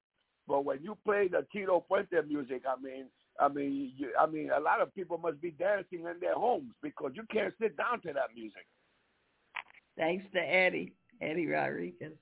[0.47, 3.05] but when you play the Tito Puente music, I mean.
[3.39, 6.71] I mean, you, I mean, a lot of people must be dancing in their homes
[6.81, 8.65] because you can't sit down to that music.
[9.97, 12.13] thanks to Eddie, Eddie Rodriguez.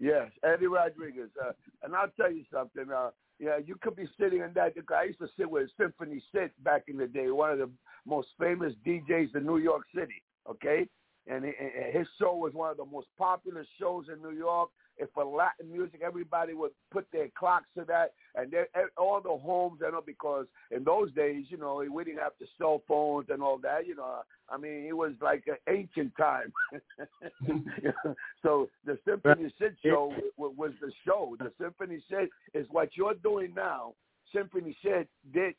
[0.00, 1.28] Yes, Eddie Rodriguez.
[1.40, 1.52] Uh,
[1.82, 2.86] and I'll tell you something.
[2.90, 4.72] Uh, yeah, you could be sitting in that.
[4.94, 7.70] I used to sit with Symphony Sid back in the day, one of the
[8.06, 10.22] most famous DJs in New York City.
[10.48, 10.88] Okay,
[11.26, 11.54] and and
[11.92, 14.70] his show was one of the most popular shows in New York.
[15.00, 19.20] If for Latin music, everybody would put their clocks to that, and they- eh, all
[19.20, 22.80] the homes, you know, because in those days, you know, we didn't have the cell
[22.86, 23.86] phones and all that.
[23.86, 26.52] You know, I mean, it was like an ancient time.
[28.42, 31.36] so the Symphony Sid show was the show.
[31.38, 33.94] The Symphony Sid is what you're doing now.
[34.32, 35.54] Symphony Sid did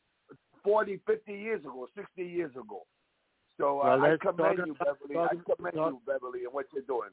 [0.63, 2.85] 40, 50 years ago, 60 years ago.
[3.57, 5.17] So Well, I let's commend you, Beverly.
[5.17, 7.11] I commend you, Beverly, and what you're doing.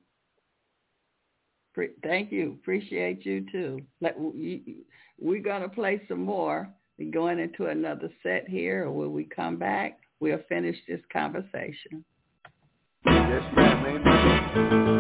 [2.03, 2.59] Thank you.
[2.61, 3.81] Appreciate you too.
[4.16, 4.79] We,
[5.18, 6.68] we're going to play some more.
[6.99, 8.85] We're going into another set here.
[8.85, 12.05] Or when we come back, we'll finish this conversation.
[13.07, 14.98] Yes, ma'am.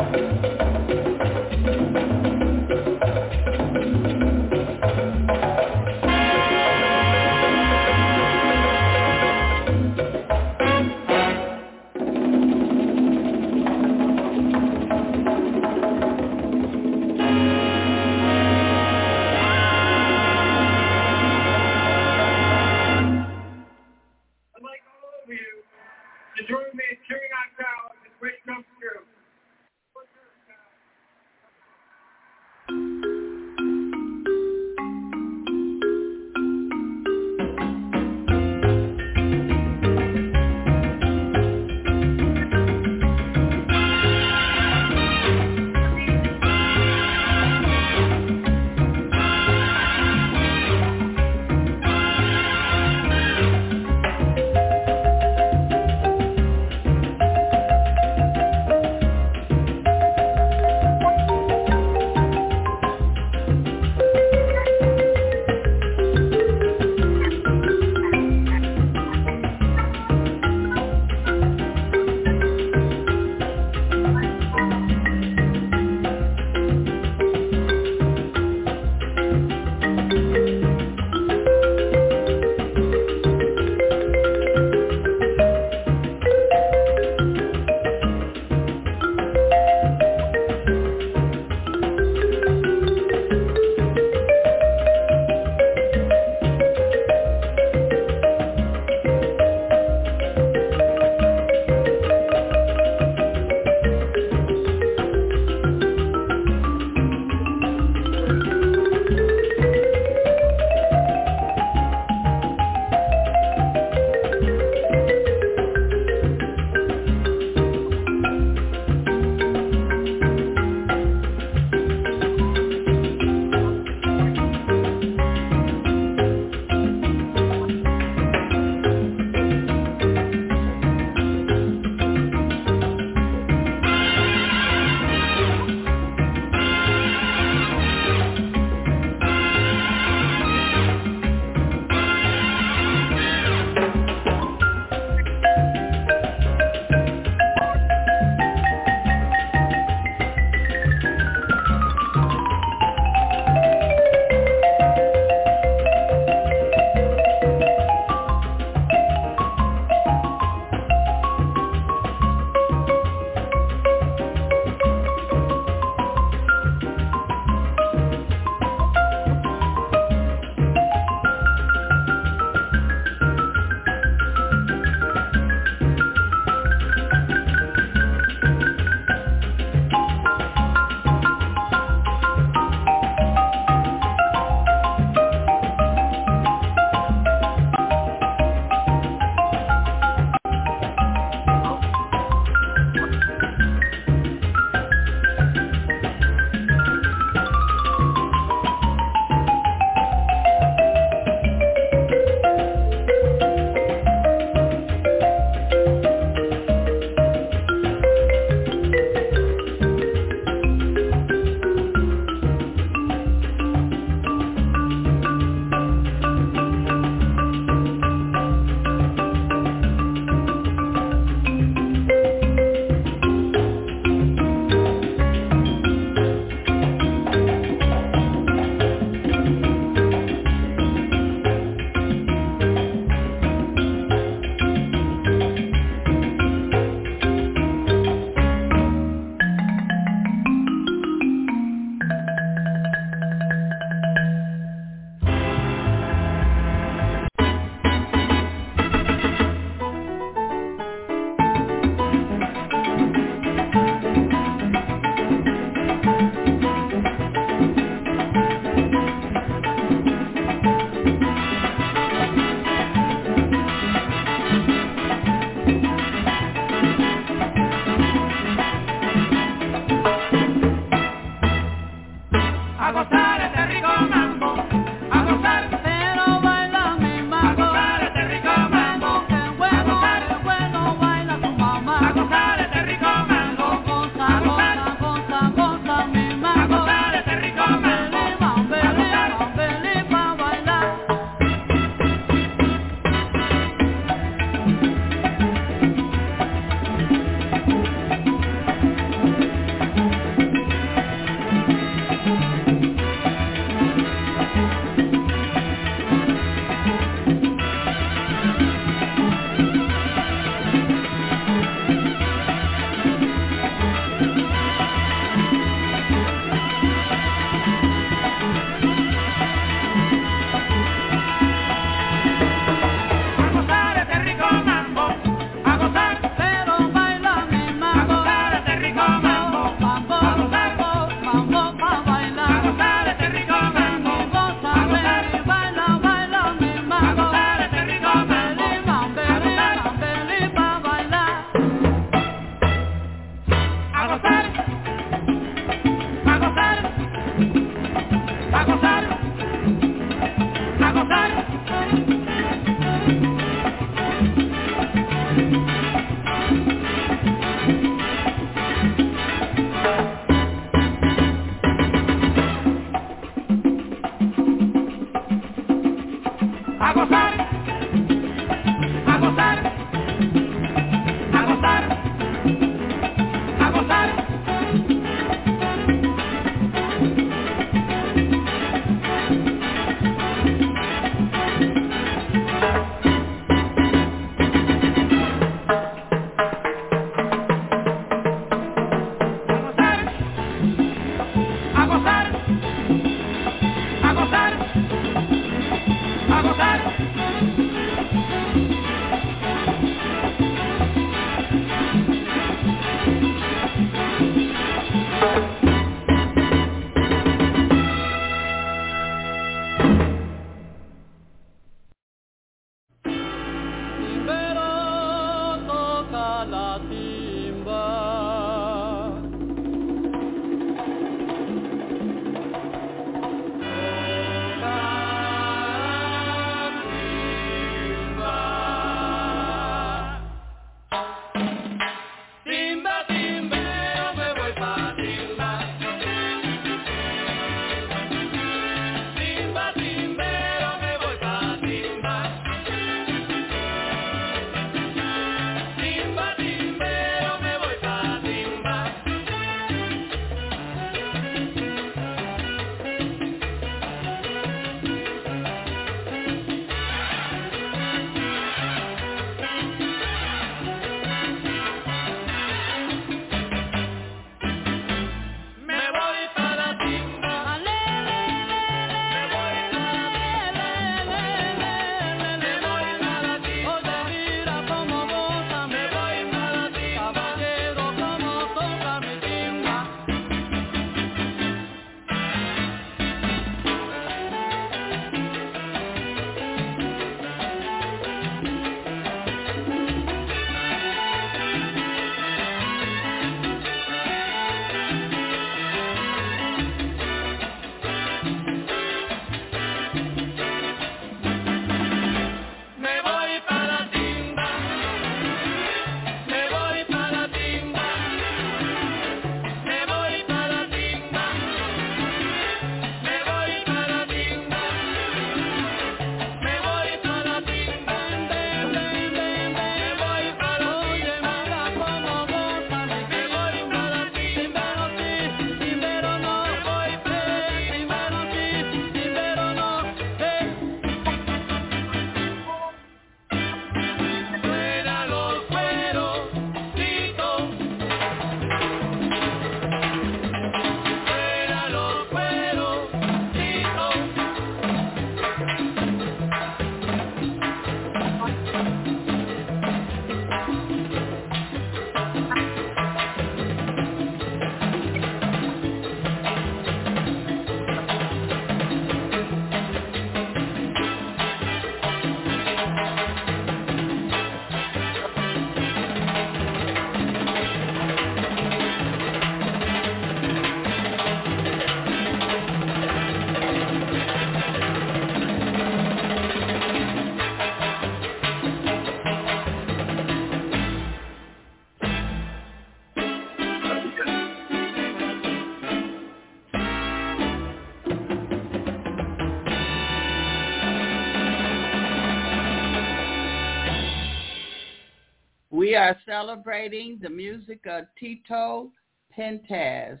[595.84, 598.70] Are celebrating the music of Tito
[599.14, 600.00] Puentes,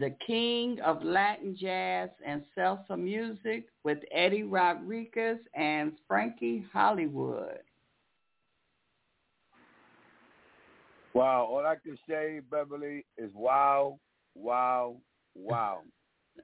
[0.00, 7.60] the king of Latin jazz and salsa music with Eddie Rodriguez and Frankie Hollywood.
[11.14, 13.96] Wow, all I can say, Beverly, is wow,
[14.34, 14.96] wow,
[15.36, 15.82] wow.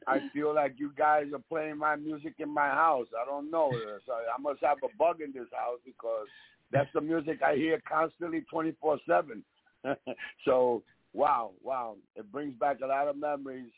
[0.07, 3.07] I feel like you guys are playing my music in my house.
[3.21, 3.73] I don't know.
[3.73, 6.29] I must have a bug in this house because
[6.73, 9.43] that's the music I hear constantly 24/7.
[10.45, 10.83] so,
[11.13, 11.97] wow, wow.
[12.17, 13.71] It brings back a lot of memories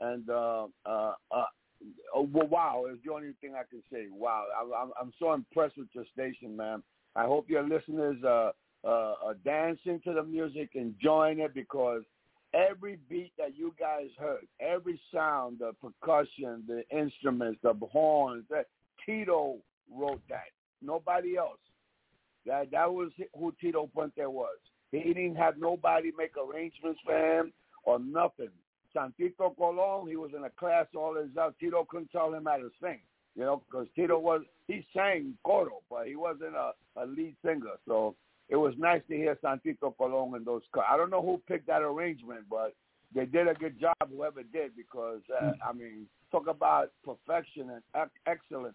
[0.00, 1.44] and uh uh uh
[2.14, 4.06] oh, wow is the only thing I can say.
[4.10, 4.44] Wow,
[4.76, 6.82] I'm I'm so impressed with your station, man.
[7.16, 8.52] I hope your listeners uh
[8.82, 12.02] uh, uh, dancing to the music, enjoying it because
[12.54, 18.68] every beat that you guys heard, every sound, the percussion, the instruments, the horns, that
[19.04, 19.56] Tito
[19.94, 20.48] wrote that.
[20.82, 21.58] Nobody else.
[22.46, 24.56] That that was who Tito Puente was.
[24.92, 27.52] He didn't have nobody make arrangements for him
[27.84, 28.50] or nothing.
[28.94, 31.54] Santito Colon, he was in a class all himself.
[31.60, 32.98] Tito couldn't tell him how to sing,
[33.36, 37.76] you know, because Tito was he sang coro, but he wasn't a, a lead singer.
[37.86, 38.16] So
[38.48, 40.62] it was nice to hear Santito Colon in those.
[40.88, 42.74] I don't know who picked that arrangement, but
[43.14, 47.82] they did a good job, whoever did, because uh, I mean, talk about perfection and
[47.94, 48.74] ec- excellence.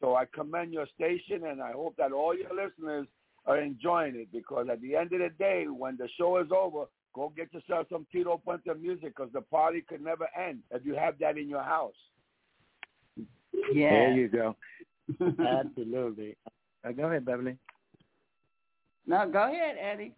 [0.00, 3.06] So I commend your station, and I hope that all your listeners
[3.46, 4.28] are enjoying it.
[4.32, 7.86] Because at the end of the day, when the show is over, go get yourself
[7.90, 11.48] some Tito Puente music, because the party could never end if you have that in
[11.48, 11.94] your house.
[13.72, 13.90] Yeah.
[13.90, 14.56] There you go.
[15.20, 16.36] Absolutely.
[16.84, 17.56] Uh, go ahead, Beverly.
[19.06, 20.14] No, go ahead, Eddie.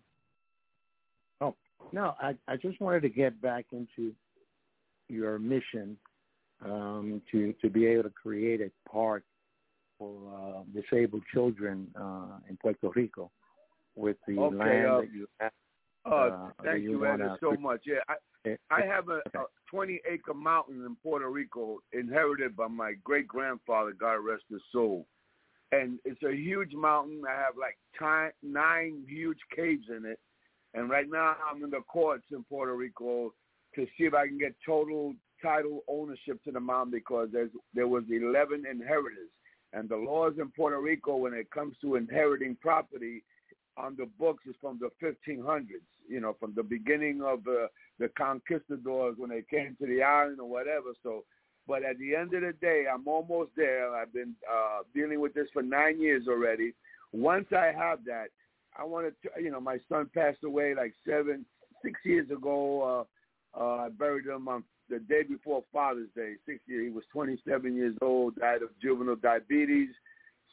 [1.40, 1.54] Oh
[1.92, 4.12] no, I I just wanted to get back into
[5.08, 5.96] your mission
[6.64, 9.24] um, to to be able to create a park
[9.98, 13.30] for uh, disabled children uh, in Puerto Rico
[13.94, 15.52] with the Okay, land uh, that you have.
[16.04, 17.82] Uh, Uh, thank you wanna so much.
[17.84, 22.94] Yeah, I, I have a, a 20 acre mountain in Puerto Rico inherited by my
[23.04, 25.06] great grandfather, God rest his soul.
[25.72, 27.22] And it's a huge mountain.
[27.28, 30.18] I have like ti nine huge caves in it.
[30.72, 33.34] And right now I'm in the courts in Puerto Rico
[33.74, 37.86] to see if I can get total title ownership to the mountain because there's, there
[37.86, 39.28] was 11 inheritors.
[39.72, 43.22] And the laws in Puerto Rico when it comes to inheriting property
[43.76, 45.66] on the books is from the 1500s,
[46.08, 47.68] you know, from the beginning of uh,
[47.98, 50.92] the conquistadors when they came to the island or whatever.
[51.02, 51.24] So,
[51.66, 53.94] but at the end of the day, I'm almost there.
[53.94, 56.72] I've been uh, dealing with this for nine years already.
[57.12, 58.28] Once I have that,
[58.76, 61.44] I want to, you know, my son passed away like seven,
[61.84, 63.06] six years ago.
[63.56, 66.34] Uh, uh, I buried him on the day before Father's Day.
[66.46, 66.86] Six years.
[66.86, 69.90] He was 27 years old, died of juvenile diabetes.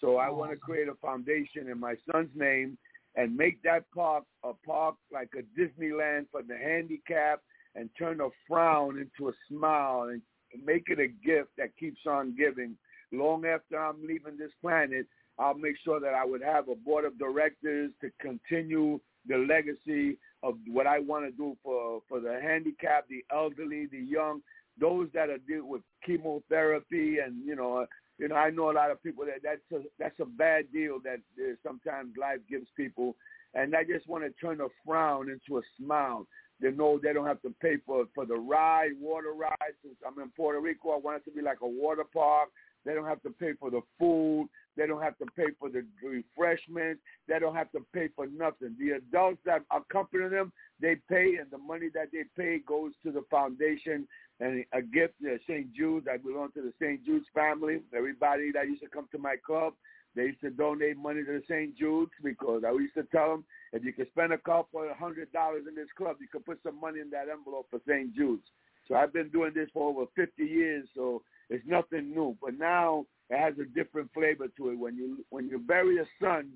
[0.02, 2.78] So I want to create a foundation in my son's name
[3.16, 7.44] and make that park a park like a Disneyland for the handicapped
[7.76, 10.22] and turn a frown into a smile and
[10.64, 12.76] make it a gift that keeps on giving.
[13.12, 15.06] Long after I'm leaving this planet,
[15.38, 20.18] I'll make sure that I would have a board of directors to continue the legacy
[20.44, 24.42] of what I want to do for, for the handicapped, the elderly, the young,
[24.80, 27.86] those that are dealing with chemotherapy and, you know,
[28.18, 31.00] you know, I know a lot of people that that's a, that's a bad deal
[31.04, 33.16] that uh, sometimes life gives people,
[33.54, 36.26] and I just want to turn a frown into a smile.
[36.62, 39.74] They know they don't have to pay for for the ride, water ride.
[39.84, 42.50] Since I'm in Puerto Rico, I want it to be like a water park.
[42.86, 44.48] They don't have to pay for the food.
[44.78, 47.02] They don't have to pay for the refreshments.
[47.28, 48.76] They don't have to pay for nothing.
[48.80, 50.52] The adults that accompany them,
[50.82, 54.08] they pay, and the money that they pay goes to the foundation
[54.40, 55.74] and a gift to St.
[55.74, 56.08] Jude's.
[56.12, 57.06] I belong to the St.
[57.06, 57.80] Jude's family.
[57.96, 59.74] Everybody that used to come to my club,
[60.16, 61.78] they used to donate money to the St.
[61.78, 65.32] Jude's because I used to tell them if you could spend a couple of hundred
[65.32, 68.14] dollars in this club, you could put some money in that envelope for St.
[68.14, 68.44] Jude's.
[68.88, 72.38] So I've been doing this for over 50 years, so it's nothing new.
[72.42, 74.80] But now it has a different flavor to it.
[74.80, 76.52] When you when you bury a son,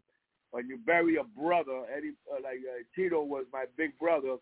[0.52, 4.38] when you bury a brother, Eddie, uh, like uh, Tito was my big brother,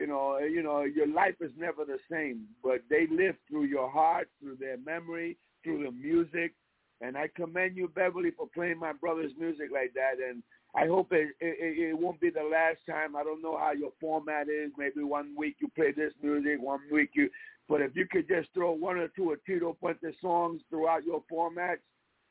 [0.00, 3.90] you know, you know, your life is never the same, but they live through your
[3.90, 6.54] heart, through their memory, through the music.
[7.00, 10.14] And I commend you, Beverly, for playing my brother's music like that.
[10.26, 10.42] And
[10.74, 13.14] I hope it, it, it won't be the last time.
[13.14, 14.70] I don't know how your format is.
[14.78, 17.28] Maybe one week you play this music, one week you.
[17.68, 21.22] But if you could just throw one or two of Tito Puente songs throughout your
[21.30, 21.78] formats,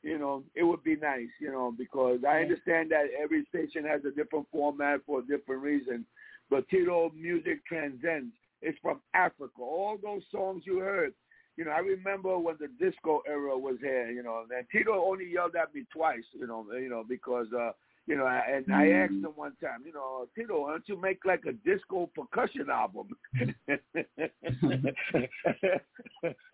[0.02, 4.00] you know, it would be nice, you know, because I understand that every station has
[4.04, 6.04] a different format for a different reason.
[6.50, 8.34] But Tito music transcends.
[8.60, 9.60] It's from Africa.
[9.60, 11.14] All those songs you heard,
[11.56, 15.30] you know, I remember when the disco era was here, you know, and Tito only
[15.32, 17.72] yelled at me twice, you know, you know, because uh
[18.06, 19.26] You know, and I asked mm-hmm.
[19.26, 23.10] him one time, you know, Tito, why don't you make like a disco percussion album?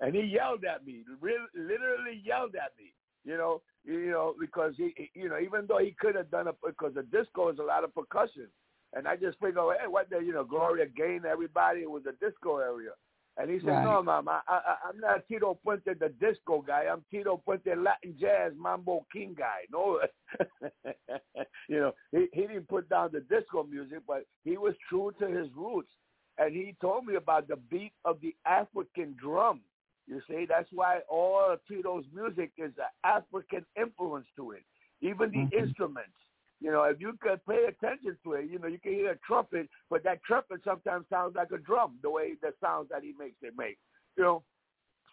[0.01, 2.93] and he yelled at me, really, literally yelled at me.
[3.25, 6.57] You know, you know, because he, you know, even though he could have done it
[6.65, 8.49] because the disco is a lot of percussion,
[8.95, 12.05] and I just figured, oh, hey, what the, you know, Gloria Gaynor, everybody, it was
[12.07, 12.91] a disco area.
[13.39, 13.85] And he said, Right.
[13.85, 16.86] no, Mom, I, I, I'm not Tito Puente, the disco guy.
[16.90, 19.60] I'm Tito Puente, Latin jazz, mambo king guy.
[19.70, 20.01] No,
[21.69, 25.28] you know, he, he didn't put down the disco music, but he was true to
[25.28, 25.90] his roots.
[26.39, 29.60] And he told me about the beat of the African drum.
[30.09, 34.65] You see, that's why all of Tito's music is an African influence to it.
[35.01, 35.52] Even the Mhm.
[35.52, 36.16] instruments.
[36.60, 39.18] You know, if you could pay attention to it, you know, you can hear a
[39.18, 43.14] trumpet, but that trumpet sometimes sounds like a drum, the way the sounds that he
[43.18, 43.78] makes it make.
[44.16, 44.43] You know,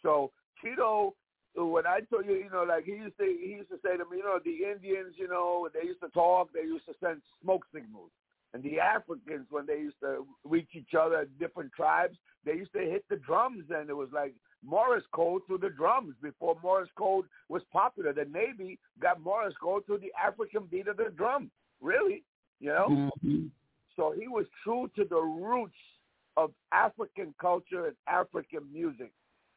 [0.01, 0.31] so
[0.63, 1.13] Tito,
[1.55, 4.05] when I told you, you know, like he used to, he used to say to
[4.09, 7.21] me, you know, the Indians, you know, they used to talk, they used to send
[7.43, 8.09] smoke signals,
[8.53, 12.79] and the Africans, when they used to reach each other, different tribes, they used to
[12.79, 14.33] hit the drums, and it was like
[14.65, 18.13] Morse code through the drums before Morris code was popular.
[18.13, 21.51] The Navy got Morris code through the African beat of the drum.
[21.81, 22.23] Really,
[22.59, 23.11] you know.
[23.23, 23.51] Mhm.
[23.95, 25.77] So he was true to the roots
[26.37, 29.11] of African culture and African music,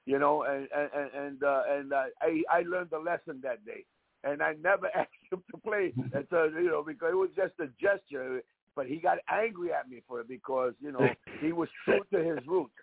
[0.07, 0.43] you know.
[0.43, 3.85] And and and uh, and uh, I I learned a lesson that day,
[4.25, 7.69] and I never asked him to play until you know because it was just a
[7.81, 8.43] gesture.
[8.77, 11.09] But he got angry at me for it because you know
[11.41, 12.75] he was true to his roots.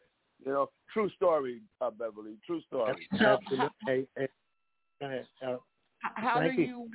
[0.46, 2.36] You know, true story, uh, Beverly.
[2.46, 2.94] True story.
[3.14, 3.68] Absolutely.
[3.88, 4.28] Hey, hey,
[5.02, 5.26] go ahead.
[5.46, 5.58] Uh,
[6.16, 6.68] How do you.
[6.68, 6.90] you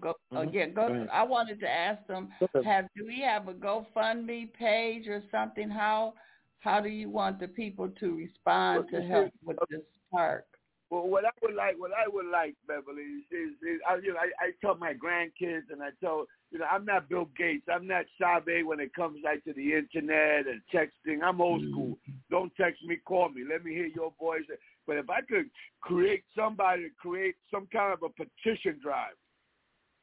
[0.00, 0.14] go?
[0.34, 0.88] Uh, yeah, go.
[0.88, 1.06] Go.
[1.12, 2.30] I wanted to ask them.
[2.64, 5.68] Have do we have a GoFundMe page or something?
[5.68, 6.14] How
[6.60, 9.80] how do you want the people to respond Well, to help see, with this
[10.10, 10.46] park?
[10.90, 14.12] Well, what I would like, what I would like, Beverly, is, is, is I, you
[14.12, 17.66] know, I, I tell my grandkids and I tell, you know, I'm not Bill Gates.
[17.72, 21.22] I'm not Sabe when it comes like to the internet and texting.
[21.22, 21.96] I'm old school.
[22.30, 23.42] Don't text me, call me.
[23.48, 24.42] Let me hear your voice.
[24.86, 25.46] But if I could
[25.80, 29.14] create somebody to create some kind of a petition drive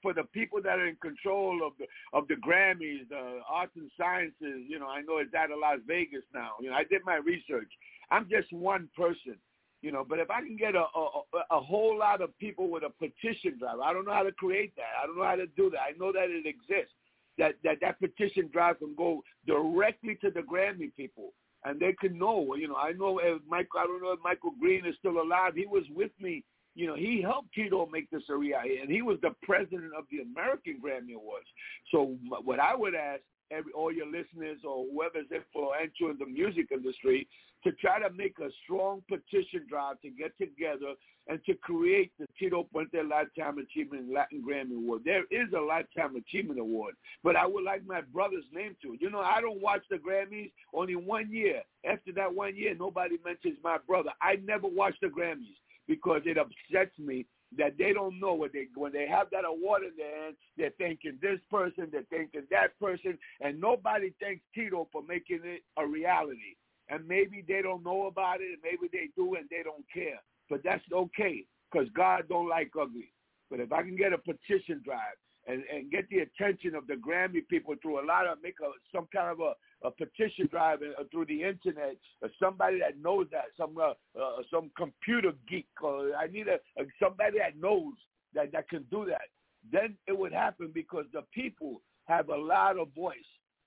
[0.01, 3.89] for the people that are in control of the of the Grammys, the arts and
[3.97, 6.51] sciences, you know, I know it's out of Las Vegas now.
[6.61, 7.71] You know, I did my research.
[8.11, 9.37] I'm just one person
[9.81, 10.05] you know.
[10.07, 11.21] But if I can get a, a
[11.51, 14.75] a whole lot of people with a petition drive, I don't know how to create
[14.75, 15.01] that.
[15.01, 15.79] I don't know how to do that.
[15.79, 16.93] I know that it exists.
[17.37, 21.33] That that that petition drive can go directly to the Grammy people,
[21.67, 22.55] and they can know.
[22.55, 23.79] You know, I know if Michael.
[23.79, 25.53] I don't know if Michael Greene is still alive.
[25.55, 26.43] He was with me.
[26.75, 30.05] You know, he helped Tito make this a reality, and he was the president of
[30.11, 31.47] the American Grammy Awards.
[31.91, 36.67] So what I would ask every all your listeners or whoever's influential in the music
[36.71, 37.27] industry
[37.63, 40.93] to try to make a strong petition drive to get together
[41.27, 45.01] and to create the Tito Puente Lifetime Achievement Latin Grammy Award.
[45.03, 49.01] There is a Lifetime Achievement Award, but I would like my brother's name to it.
[49.01, 51.61] You know, I don't watch the Grammys only one year.
[51.89, 54.11] After that one year, nobody mentions my brother.
[54.21, 55.57] I never watch the Grammys
[55.87, 57.25] because it upsets me
[57.57, 60.73] that they don't know what they when they have that award in their hand, they're
[60.77, 65.87] thanking this person, they're thanking that person, and nobody thanks Tito for making it a
[65.87, 66.55] reality.
[66.89, 70.21] And maybe they don't know about it, and maybe they do, and they don't care.
[70.49, 73.11] But that's okay, because God don't like ugly.
[73.49, 75.17] But if I can get a petition drive
[75.47, 78.71] and, and get the attention of the Grammy people through a lot of make a,
[78.95, 79.53] some kind of a,
[79.83, 84.41] a petition drive uh, through the internet, or somebody that knows that, some uh, uh,
[84.51, 87.93] some computer geek, or I need a, a somebody that knows
[88.33, 89.29] that that can do that.
[89.71, 93.17] Then it would happen because the people have a lot of voice.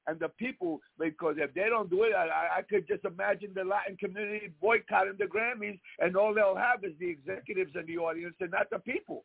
[0.06, 3.62] And the people, because if they don't do it, I, I could just imagine the
[3.62, 8.34] Latin community boycotting the Grammys, and all they'll have is the executives in the audience
[8.40, 9.24] and not the people.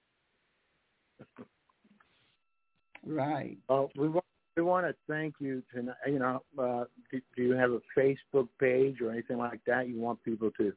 [3.06, 3.58] Right.
[3.70, 4.25] Well, we want
[4.56, 5.96] we want to thank you tonight.
[6.08, 9.88] You know, uh, do, do you have a Facebook page or anything like that?
[9.88, 10.74] You want people to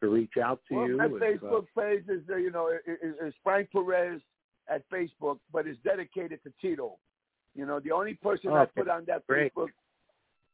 [0.00, 0.96] to reach out to well, you?
[0.98, 4.20] my uh, Facebook page is, uh, you know, is, is Frank Perez
[4.68, 6.96] at Facebook, but it's dedicated to Tito.
[7.54, 9.54] You know, the only person I put on that great.
[9.54, 9.68] Facebook,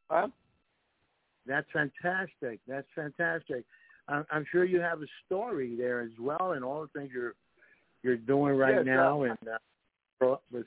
[0.09, 0.29] huh?
[1.45, 2.61] That's fantastic.
[2.69, 3.65] That's fantastic.
[4.07, 7.35] I'm, I'm sure you have a story there as well, and all the things you're
[8.05, 9.59] you're doing right Yes, now, uh, and uh,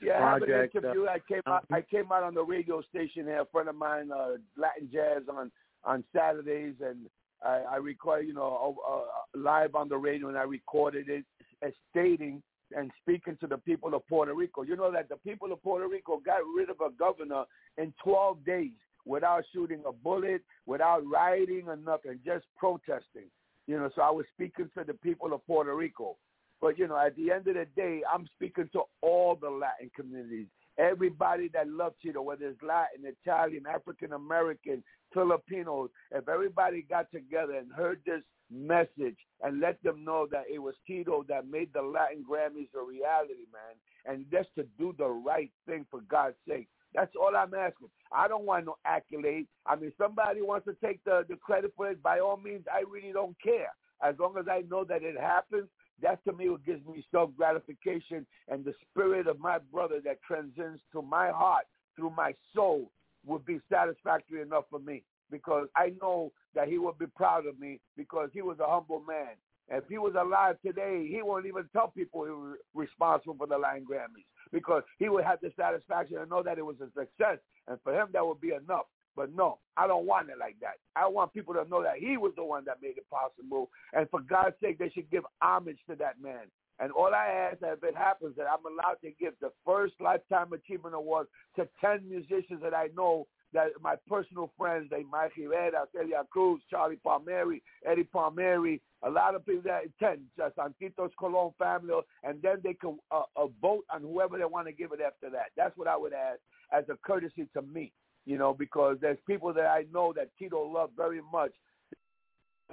[0.02, 1.06] Yeah, I have an uh, interview.
[1.06, 1.64] I came out.
[1.70, 3.40] um, I came out on the radio station here.
[3.40, 5.50] A friend of mine, uh, Latin Jazz, on
[5.84, 7.06] on Saturdays, and
[7.44, 11.24] I, I record, you know, uh, live on the radio, and I recorded it,
[11.62, 12.42] as stating
[12.76, 14.62] and speaking to the people of Puerto Rico.
[14.62, 17.44] You know that the people of Puerto Rico got rid of a governor
[17.78, 18.72] in 12 days
[19.04, 23.30] without shooting a bullet, without rioting or nothing, just protesting.
[23.66, 26.16] You know, so I was speaking to the people of Puerto Rico.
[26.60, 29.90] But you know, at the end of the day, I'm speaking to all the Latin
[29.94, 30.46] communities.
[30.78, 37.54] Everybody that loves Tito, whether it's Latin, Italian, African American, Filipinos, if everybody got together
[37.54, 41.82] and heard this message and let them know that it was Tito that made the
[41.82, 43.74] Latin Grammys a reality, man,
[44.04, 46.68] and just to do the right thing for God's sake.
[46.94, 47.88] That's all I'm asking.
[48.12, 49.46] I don't want no accolade.
[49.66, 52.02] I mean, somebody wants to take the, the credit for it.
[52.02, 53.74] By all means, I really don't care.
[54.02, 55.68] As long as I know that it happens,
[56.02, 60.22] that to me what gives me self gratification and the spirit of my brother that
[60.22, 61.64] transcends to my heart
[61.96, 62.90] through my soul
[63.24, 67.58] would be satisfactory enough for me because I know that he would be proud of
[67.58, 69.34] me because he was a humble man.
[69.68, 73.58] If he was alive today, he won't even tell people he was responsible for the
[73.58, 77.38] Lion Grammys because he would have the satisfaction to know that it was a success.
[77.66, 78.86] And for him, that would be enough.
[79.16, 80.74] But no, I don't want it like that.
[80.94, 83.70] I want people to know that he was the one that made it possible.
[83.94, 86.44] And for God's sake, they should give homage to that man.
[86.78, 90.52] And all I ask if it happens that I'm allowed to give the first Lifetime
[90.52, 91.26] Achievement Award
[91.56, 96.60] to 10 musicians that I know that my personal friends, they Mike Rivera, Celia Cruz,
[96.68, 102.42] Charlie Palmieri, Eddie Palmieri, a lot of people that attend, just Santitos Colon family, and
[102.42, 105.46] then they can uh, uh, vote on whoever they want to give it after that.
[105.56, 106.40] That's what I would ask
[106.72, 107.92] as a courtesy to me
[108.26, 111.52] you know, because there's people that I know that Tito loved very much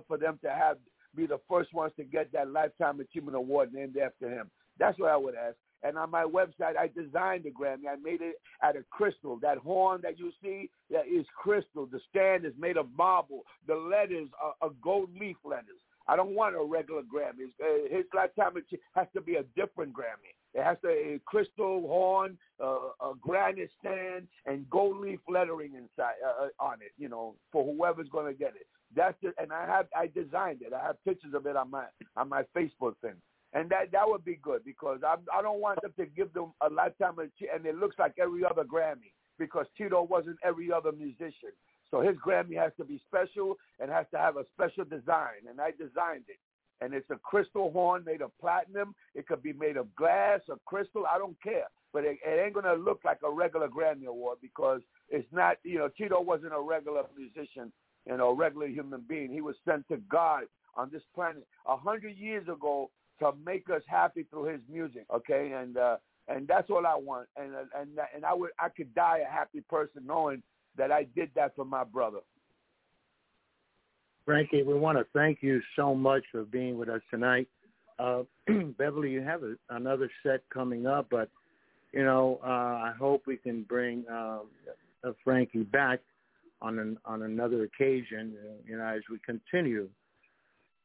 [0.08, 0.78] for them to have
[1.16, 4.50] be the first ones to get that Lifetime Achievement Award named after him.
[4.80, 5.56] That's what I would ask.
[5.84, 7.88] And on my website, I designed the Grammy.
[7.88, 9.38] I made it out of crystal.
[9.42, 11.86] That horn that you see, that is crystal.
[11.86, 13.42] The stand is made of marble.
[13.68, 15.78] The letters are, are gold leaf letters.
[16.08, 17.52] I don't want a regular Grammy.
[17.62, 18.54] Uh, his lifetime
[18.96, 20.34] has to be a different Grammy.
[20.54, 26.16] It has to a crystal horn, uh, a granite stand, and gold leaf lettering inside
[26.26, 26.92] uh, uh on it.
[26.98, 28.68] You know, for whoever's going to get it.
[28.96, 29.34] That's it.
[29.38, 30.74] And I have I designed it.
[30.74, 31.86] I have pictures of it on my
[32.16, 33.16] on my Facebook thing.
[33.54, 36.54] And that that would be good because I I don't want them to give them
[36.62, 41.54] a lifetime and it looks like every other Grammy because Tito wasn't every other musician.
[41.94, 45.62] So his Grammy has to be special and has to have a special design, and
[45.62, 46.40] I designed it.
[46.84, 48.94] And it's a crystal horn made of platinum.
[49.16, 51.06] It could be made of glass or crystal.
[51.10, 51.68] I don't care.
[51.94, 55.58] But it, it ain't going to look like a regular Grammy Award because it's not,
[55.64, 57.72] you know, Tito wasn't a regular musician,
[58.08, 59.32] you know, a regular human being.
[59.32, 60.44] He was sent to God
[60.76, 62.90] on this planet a hundred years ago
[63.20, 65.54] to make us happy through his music, okay?
[65.56, 65.98] And uh,
[66.28, 67.28] and that's all I want.
[67.38, 70.42] And and and I would I could die a happy person knowing
[70.78, 72.20] that I did that for my brother.
[74.26, 77.48] Frankie, we want to thank you so much for being with us tonight.
[78.00, 78.24] Uh,
[78.78, 81.30] Beverly, you have a, another set coming up, but
[81.91, 84.40] you know, uh, I hope we can bring uh,
[85.24, 86.00] Frankie back
[86.62, 88.34] on an, on another occasion.
[88.41, 89.90] Uh, you know, as we continue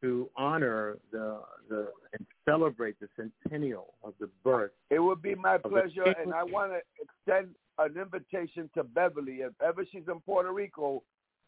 [0.02, 4.70] to honor the the and celebrate the centennial of the birth.
[4.90, 9.52] It would be my pleasure, and I want to extend an invitation to Beverly, if
[9.65, 11.02] ever she's in Puerto Rico,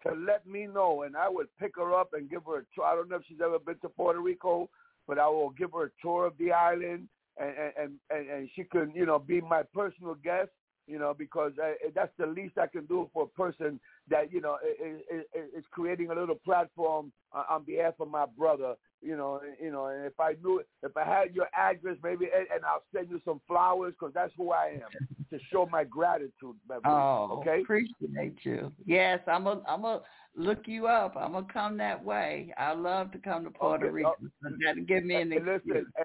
[0.06, 2.84] to let me know, and I would pick her up and give her a tour.
[2.84, 4.68] I don't know if she's ever been to Puerto Rico,
[5.06, 7.08] but I will give her a tour of the island,
[7.38, 10.50] and and and, and she can, you know, be my personal guest,
[10.90, 14.40] you know, because I, that's the least I can do for a person that, you
[14.40, 15.24] know, is,
[15.56, 20.04] is creating a little platform on behalf of my brother, you know, you know, and
[20.04, 23.40] if I knew, if I had your address, maybe, and, and I'll send you some
[23.46, 26.56] flowers because that's who I am to show my gratitude.
[26.66, 26.84] Beverly.
[26.84, 28.72] Oh, okay, appreciate you.
[28.84, 30.02] Yes, I'm going a, I'm a
[30.36, 31.16] look you up.
[31.16, 32.52] I'm gonna come that way.
[32.58, 34.16] I love to come to Puerto okay, Rico.
[34.44, 35.60] Uh, give me an excuse.
[35.64, 36.02] Listen, eh,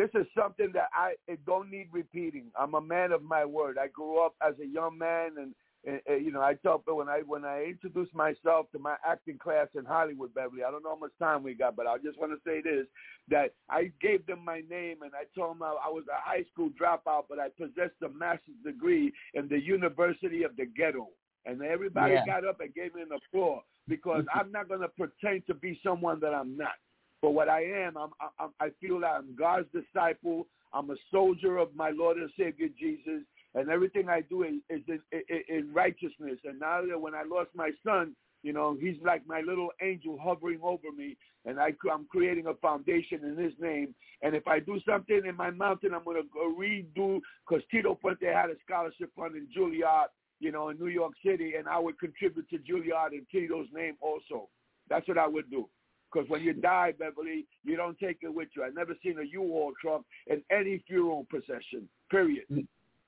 [0.00, 2.46] this is something that I it don't need repeating.
[2.58, 3.76] I'm a man of my word.
[3.78, 7.08] I grew up as a young man and and, and, you know, I tell when
[7.08, 10.90] I when I introduce myself to my acting class in Hollywood, Beverly, I don't know
[10.90, 12.86] how much time we got, but I just want to say this:
[13.28, 16.44] that I gave them my name and I told them I, I was a high
[16.52, 21.08] school dropout, but I possessed a master's degree in the University of the Ghetto.
[21.46, 22.26] And everybody yeah.
[22.26, 25.80] got up and gave me an applause because I'm not going to pretend to be
[25.82, 26.76] someone that I'm not.
[27.22, 30.46] But what I am, I'm, I'm, I feel that I'm God's disciple.
[30.72, 33.22] I'm a soldier of my Lord and Savior Jesus
[33.54, 35.00] and everything I do is, is in,
[35.48, 36.38] in righteousness.
[36.44, 40.18] And now that when I lost my son, you know, he's like my little angel
[40.22, 43.94] hovering over me, and I, I'm creating a foundation in his name.
[44.22, 46.28] And if I do something in my mountain, I'm going to
[46.58, 50.06] redo, because Tito Puente had a scholarship fund in Juilliard,
[50.38, 53.96] you know, in New York City, and I would contribute to Juilliard in Tito's name
[54.00, 54.48] also.
[54.88, 55.68] That's what I would do.
[56.12, 58.64] Because when you die, Beverly, you don't take it with you.
[58.64, 62.44] I've never seen a U-Haul truck in any funeral procession, period.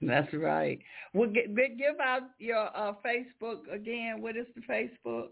[0.00, 0.78] That's right.
[1.14, 4.20] Well, give out your uh, Facebook again.
[4.20, 5.28] What is the Facebook?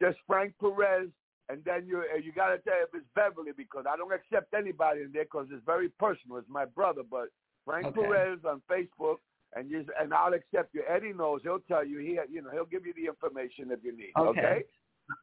[0.00, 1.08] Just Frank Perez
[1.48, 5.02] and then you uh, you gotta tell if it's Beverly because I don't accept anybody
[5.02, 6.36] in there because it's very personal.
[6.38, 7.28] It's my brother, but
[7.64, 8.02] Frank Okay.
[8.02, 9.16] Perez on Facebook,
[9.54, 10.82] and you and I'll accept you.
[10.88, 11.40] Eddie knows.
[11.42, 11.98] He'll tell you.
[11.98, 14.12] He you know he'll give you the information if you need.
[14.18, 14.40] Okay.
[14.40, 14.64] okay?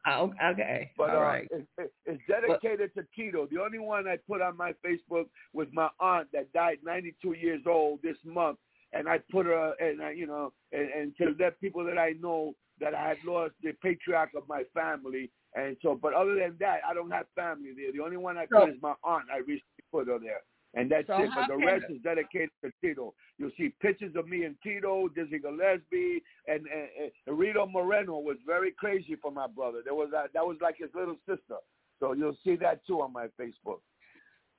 [0.06, 0.90] Oh, okay.
[0.96, 1.48] But All uh, right.
[1.50, 3.46] it, it, it's dedicated to Tito.
[3.50, 7.62] The only one I put on my Facebook was my aunt that died 92 years
[7.66, 8.58] old this month,
[8.92, 12.14] and I put her and I, you know and, and to let people that I
[12.20, 15.98] know that I had lost the patriarch of my family, and so.
[16.00, 17.92] But other than that, I don't have family there.
[17.92, 19.26] The only one I So- put is my aunt.
[19.32, 20.42] I recently put her there.
[20.76, 21.30] And that's So it.
[21.34, 23.14] But the rest is dedicated to Tito.
[23.38, 28.36] You'll see pictures of me and Tito, Dizzy Gillespie, and, and, and Rita Moreno was
[28.46, 29.78] very crazy for my brother.
[29.82, 31.56] There was a, that was like his little sister.
[31.98, 33.80] So you'll see that too on my Facebook.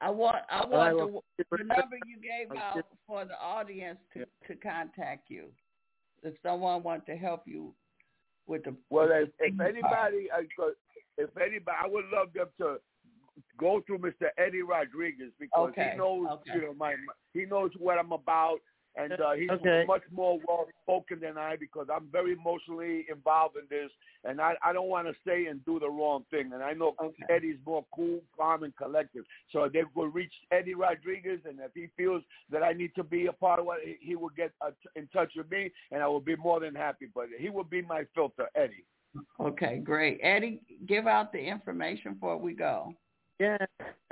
[0.01, 3.39] I want I All right, want well, the, the number you gave out for the
[3.39, 5.45] audience to, to contact you.
[6.23, 7.73] If someone wants to help you
[8.47, 10.69] with the Well, if, the if anybody, I uh,
[11.17, 12.77] if anybody, I would love them to
[13.59, 14.27] go through Mr.
[14.37, 16.51] Eddie Rodriguez because Okay, he knows, okay.
[16.55, 16.95] you know, my,
[17.33, 18.59] he knows what I'm about,
[18.95, 19.83] and uh, he's Okay.
[19.87, 23.91] much more well spoken than I because I'm very emotionally involved in this,
[24.23, 26.95] and I, I don't want to say and do the wrong thing, and I know
[26.99, 27.23] Okay.
[27.29, 29.23] Eddie's more cool, calm, and collective.
[29.51, 33.27] So they will reach Eddie Rodriguez, and if he feels that I need to be
[33.27, 36.07] a part of what, he- he will get uh, in touch with me, and I
[36.07, 37.07] will be more than happy.
[37.13, 38.85] But he will be my filter, Eddie.
[39.39, 40.19] Okay, great.
[40.23, 42.93] Eddie, give out the information before we go.
[43.39, 43.57] Yeah,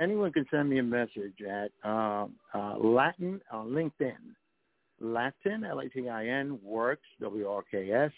[0.00, 4.14] anyone can send me a message at um, uh, Latin on LinkedIn.
[5.00, 8.12] Latin, L-A-T-I-N, works, W-R-K-S,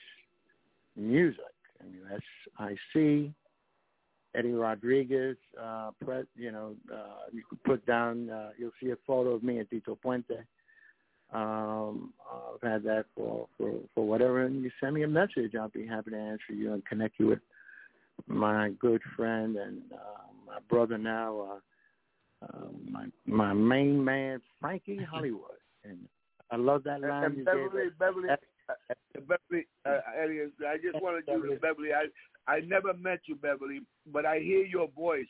[0.97, 1.41] music,
[1.81, 3.33] M-U-S-I-C,
[4.35, 8.97] Eddie Rodriguez, uh, pre, you know, uh, you could put down, uh, you'll see a
[9.07, 10.45] photo of me and Tito Puente.
[11.33, 15.55] Um, I've had that for, for, for whatever, and you send me a message.
[15.59, 17.41] I'll be happy to answer you and connect you with
[18.27, 21.61] my good friend and uh, my brother now,
[22.43, 25.59] uh, uh, my my main man, Frankie Hollywood.
[25.85, 26.09] And
[26.51, 27.99] I love that line And you Beverly, gave.
[27.99, 28.37] Beverly, uh,
[29.15, 31.91] Beverly, uh, Eddie, I just wanted you to, Beverly.
[31.93, 32.07] I
[32.51, 33.81] I never met you, Beverly,
[34.13, 35.27] but I hear your voice,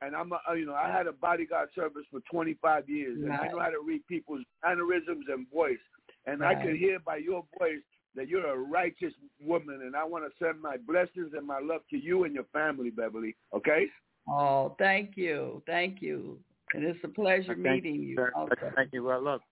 [0.00, 3.32] and I'm, a, uh, you know, I had a bodyguard service for 25 years, and
[3.32, 5.82] I know how to read people's mannerisms and voice,
[6.26, 6.62] and I Right.
[6.62, 7.82] can hear by your voice
[8.14, 11.82] that you're a righteous woman, and I want to send my blessings and my love
[11.90, 13.36] to you and your family, Beverly.
[13.52, 13.86] Okay?
[14.28, 15.62] Oh, thank you.
[15.66, 16.38] Thank you.
[16.74, 18.16] And it's a pleasure Thank meeting you.
[18.16, 18.70] Very- Okay.
[18.74, 19.04] Thank you.
[19.04, 19.42] Well, look,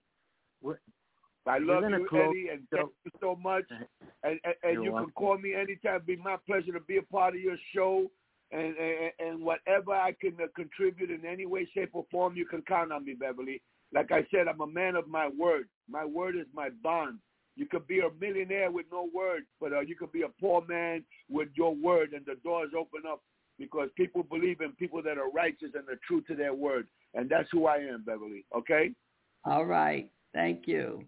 [1.47, 3.64] I love you, close Eddie, and thank you so much.
[4.22, 5.06] And and, and You're welcome.
[5.06, 5.94] can call me anytime.
[5.94, 8.10] It'd be my pleasure to be a part of your show.
[8.52, 12.44] And and, and whatever I can uh, contribute in any way, shape, or form, you
[12.44, 13.62] can count on me, Beverly.
[13.94, 15.68] Like I said, I'm a man of my word.
[15.88, 17.18] My word is my bond.
[17.56, 20.62] You could be a millionaire with no word, but uh, you could be a poor
[20.68, 23.22] man with your word, and the doors open up
[23.60, 27.28] because people believe in people that are righteous and are true to their word, and
[27.28, 28.44] that's who I am, Beverly.
[28.56, 28.90] Okay.
[29.44, 30.10] All right.
[30.32, 31.04] Thank you.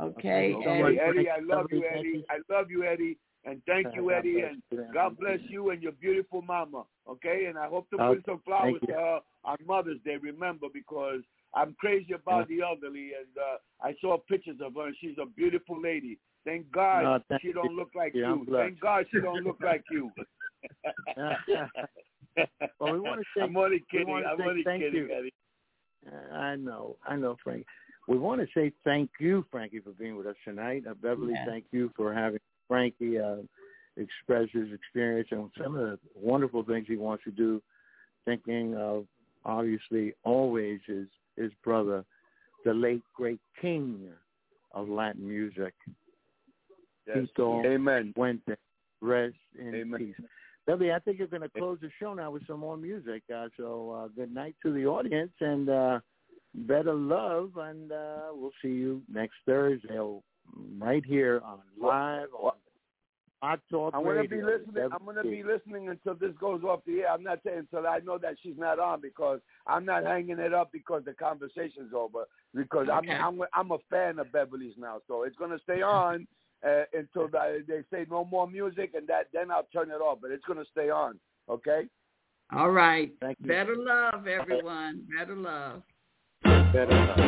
[0.00, 0.98] Okay, Okay, Eddie.
[0.98, 2.24] Eddie, Eddie, I love you, you, Eddie.
[2.30, 3.18] I love you, Eddie.
[3.44, 4.40] And thank you, Eddie.
[4.40, 4.62] And.
[4.92, 6.84] God bless you and your beautiful mama.
[7.08, 7.46] Okay?
[7.48, 11.20] And I hope to Okay, put some flowers to her on Mother's Day, remember, because
[11.54, 13.10] I'm crazy about the elderly.
[13.18, 16.18] And uh, I saw pictures of her, and she's a beautiful lady.
[16.44, 17.76] Thank God Oh, thank she don't you.
[17.76, 18.46] look like Yeah, you.
[18.50, 20.10] Thank God she don't look like you.
[22.80, 24.08] Well, we wanna say- I'm only we kidding.
[24.08, 25.12] wanna I'm say only thank kidding, you.
[25.14, 25.34] Eddie.
[26.06, 27.66] Uh, I know, I know, Frank.
[28.08, 30.84] We want to say thank you, Frankie, for being with us tonight.
[30.86, 31.46] Uh, Beverly, Yeah.
[31.46, 33.36] thank you for having Frankie uh,
[33.96, 37.62] express his experience and some of the wonderful things he wants to do.
[38.26, 39.06] Thinking of
[39.44, 42.04] obviously always his his brother,
[42.64, 44.12] the late great king
[44.72, 45.74] of Latin music,
[47.06, 47.28] Yes.
[47.28, 48.12] Tito Amen.
[48.14, 48.56] Puente.
[49.00, 49.98] Rest in Amen.
[50.14, 50.26] peace.
[50.66, 53.22] Beverly, I think you're going to close the show now with some more music.
[53.34, 56.00] Uh, so uh, good night to the audience and uh,
[56.54, 57.52] better love.
[57.56, 59.98] And uh, we'll see you next Thursday
[60.78, 62.52] right here on live on
[63.42, 64.38] Hot Talk I'm gonna Radio.
[64.38, 64.88] be listening.
[64.90, 67.12] I'm gonna be listening until this goes off the air.
[67.12, 70.54] I'm not saying until I know that she's not on because I'm not hanging it
[70.54, 72.24] up because the conversation's over.
[72.54, 73.12] Because Okay.
[73.12, 76.26] I'm I'm I'm a fan of Beverly's now, so it's gonna stay on
[76.66, 80.18] uh, until the, they say no more music, and that then I'll turn it off.
[80.22, 81.18] But it's gonna stay on.
[81.48, 81.82] Okay.
[82.54, 83.12] All right.
[83.20, 83.48] Thank you.
[83.48, 85.02] Better love, everyone.
[85.18, 85.82] Better love.
[86.44, 87.18] Better love.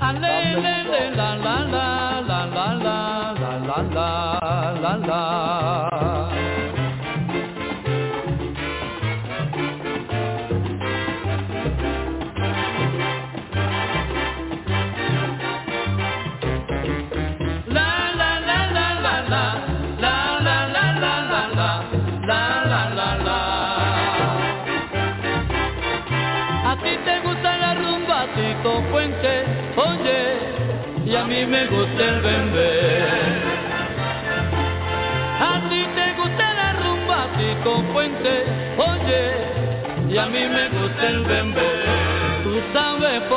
[0.00, 4.18] Ah, la, la, la, la, la, la, la, la, la.
[4.80, 5.97] La,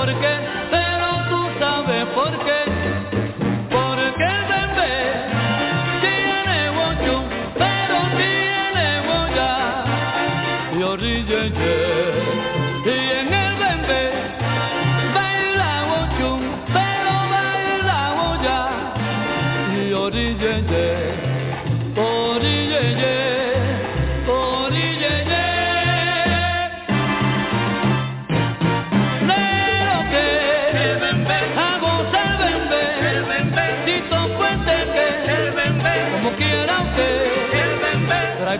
[0.01, 0.40] porque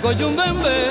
[0.01, 0.90] coyumbembe.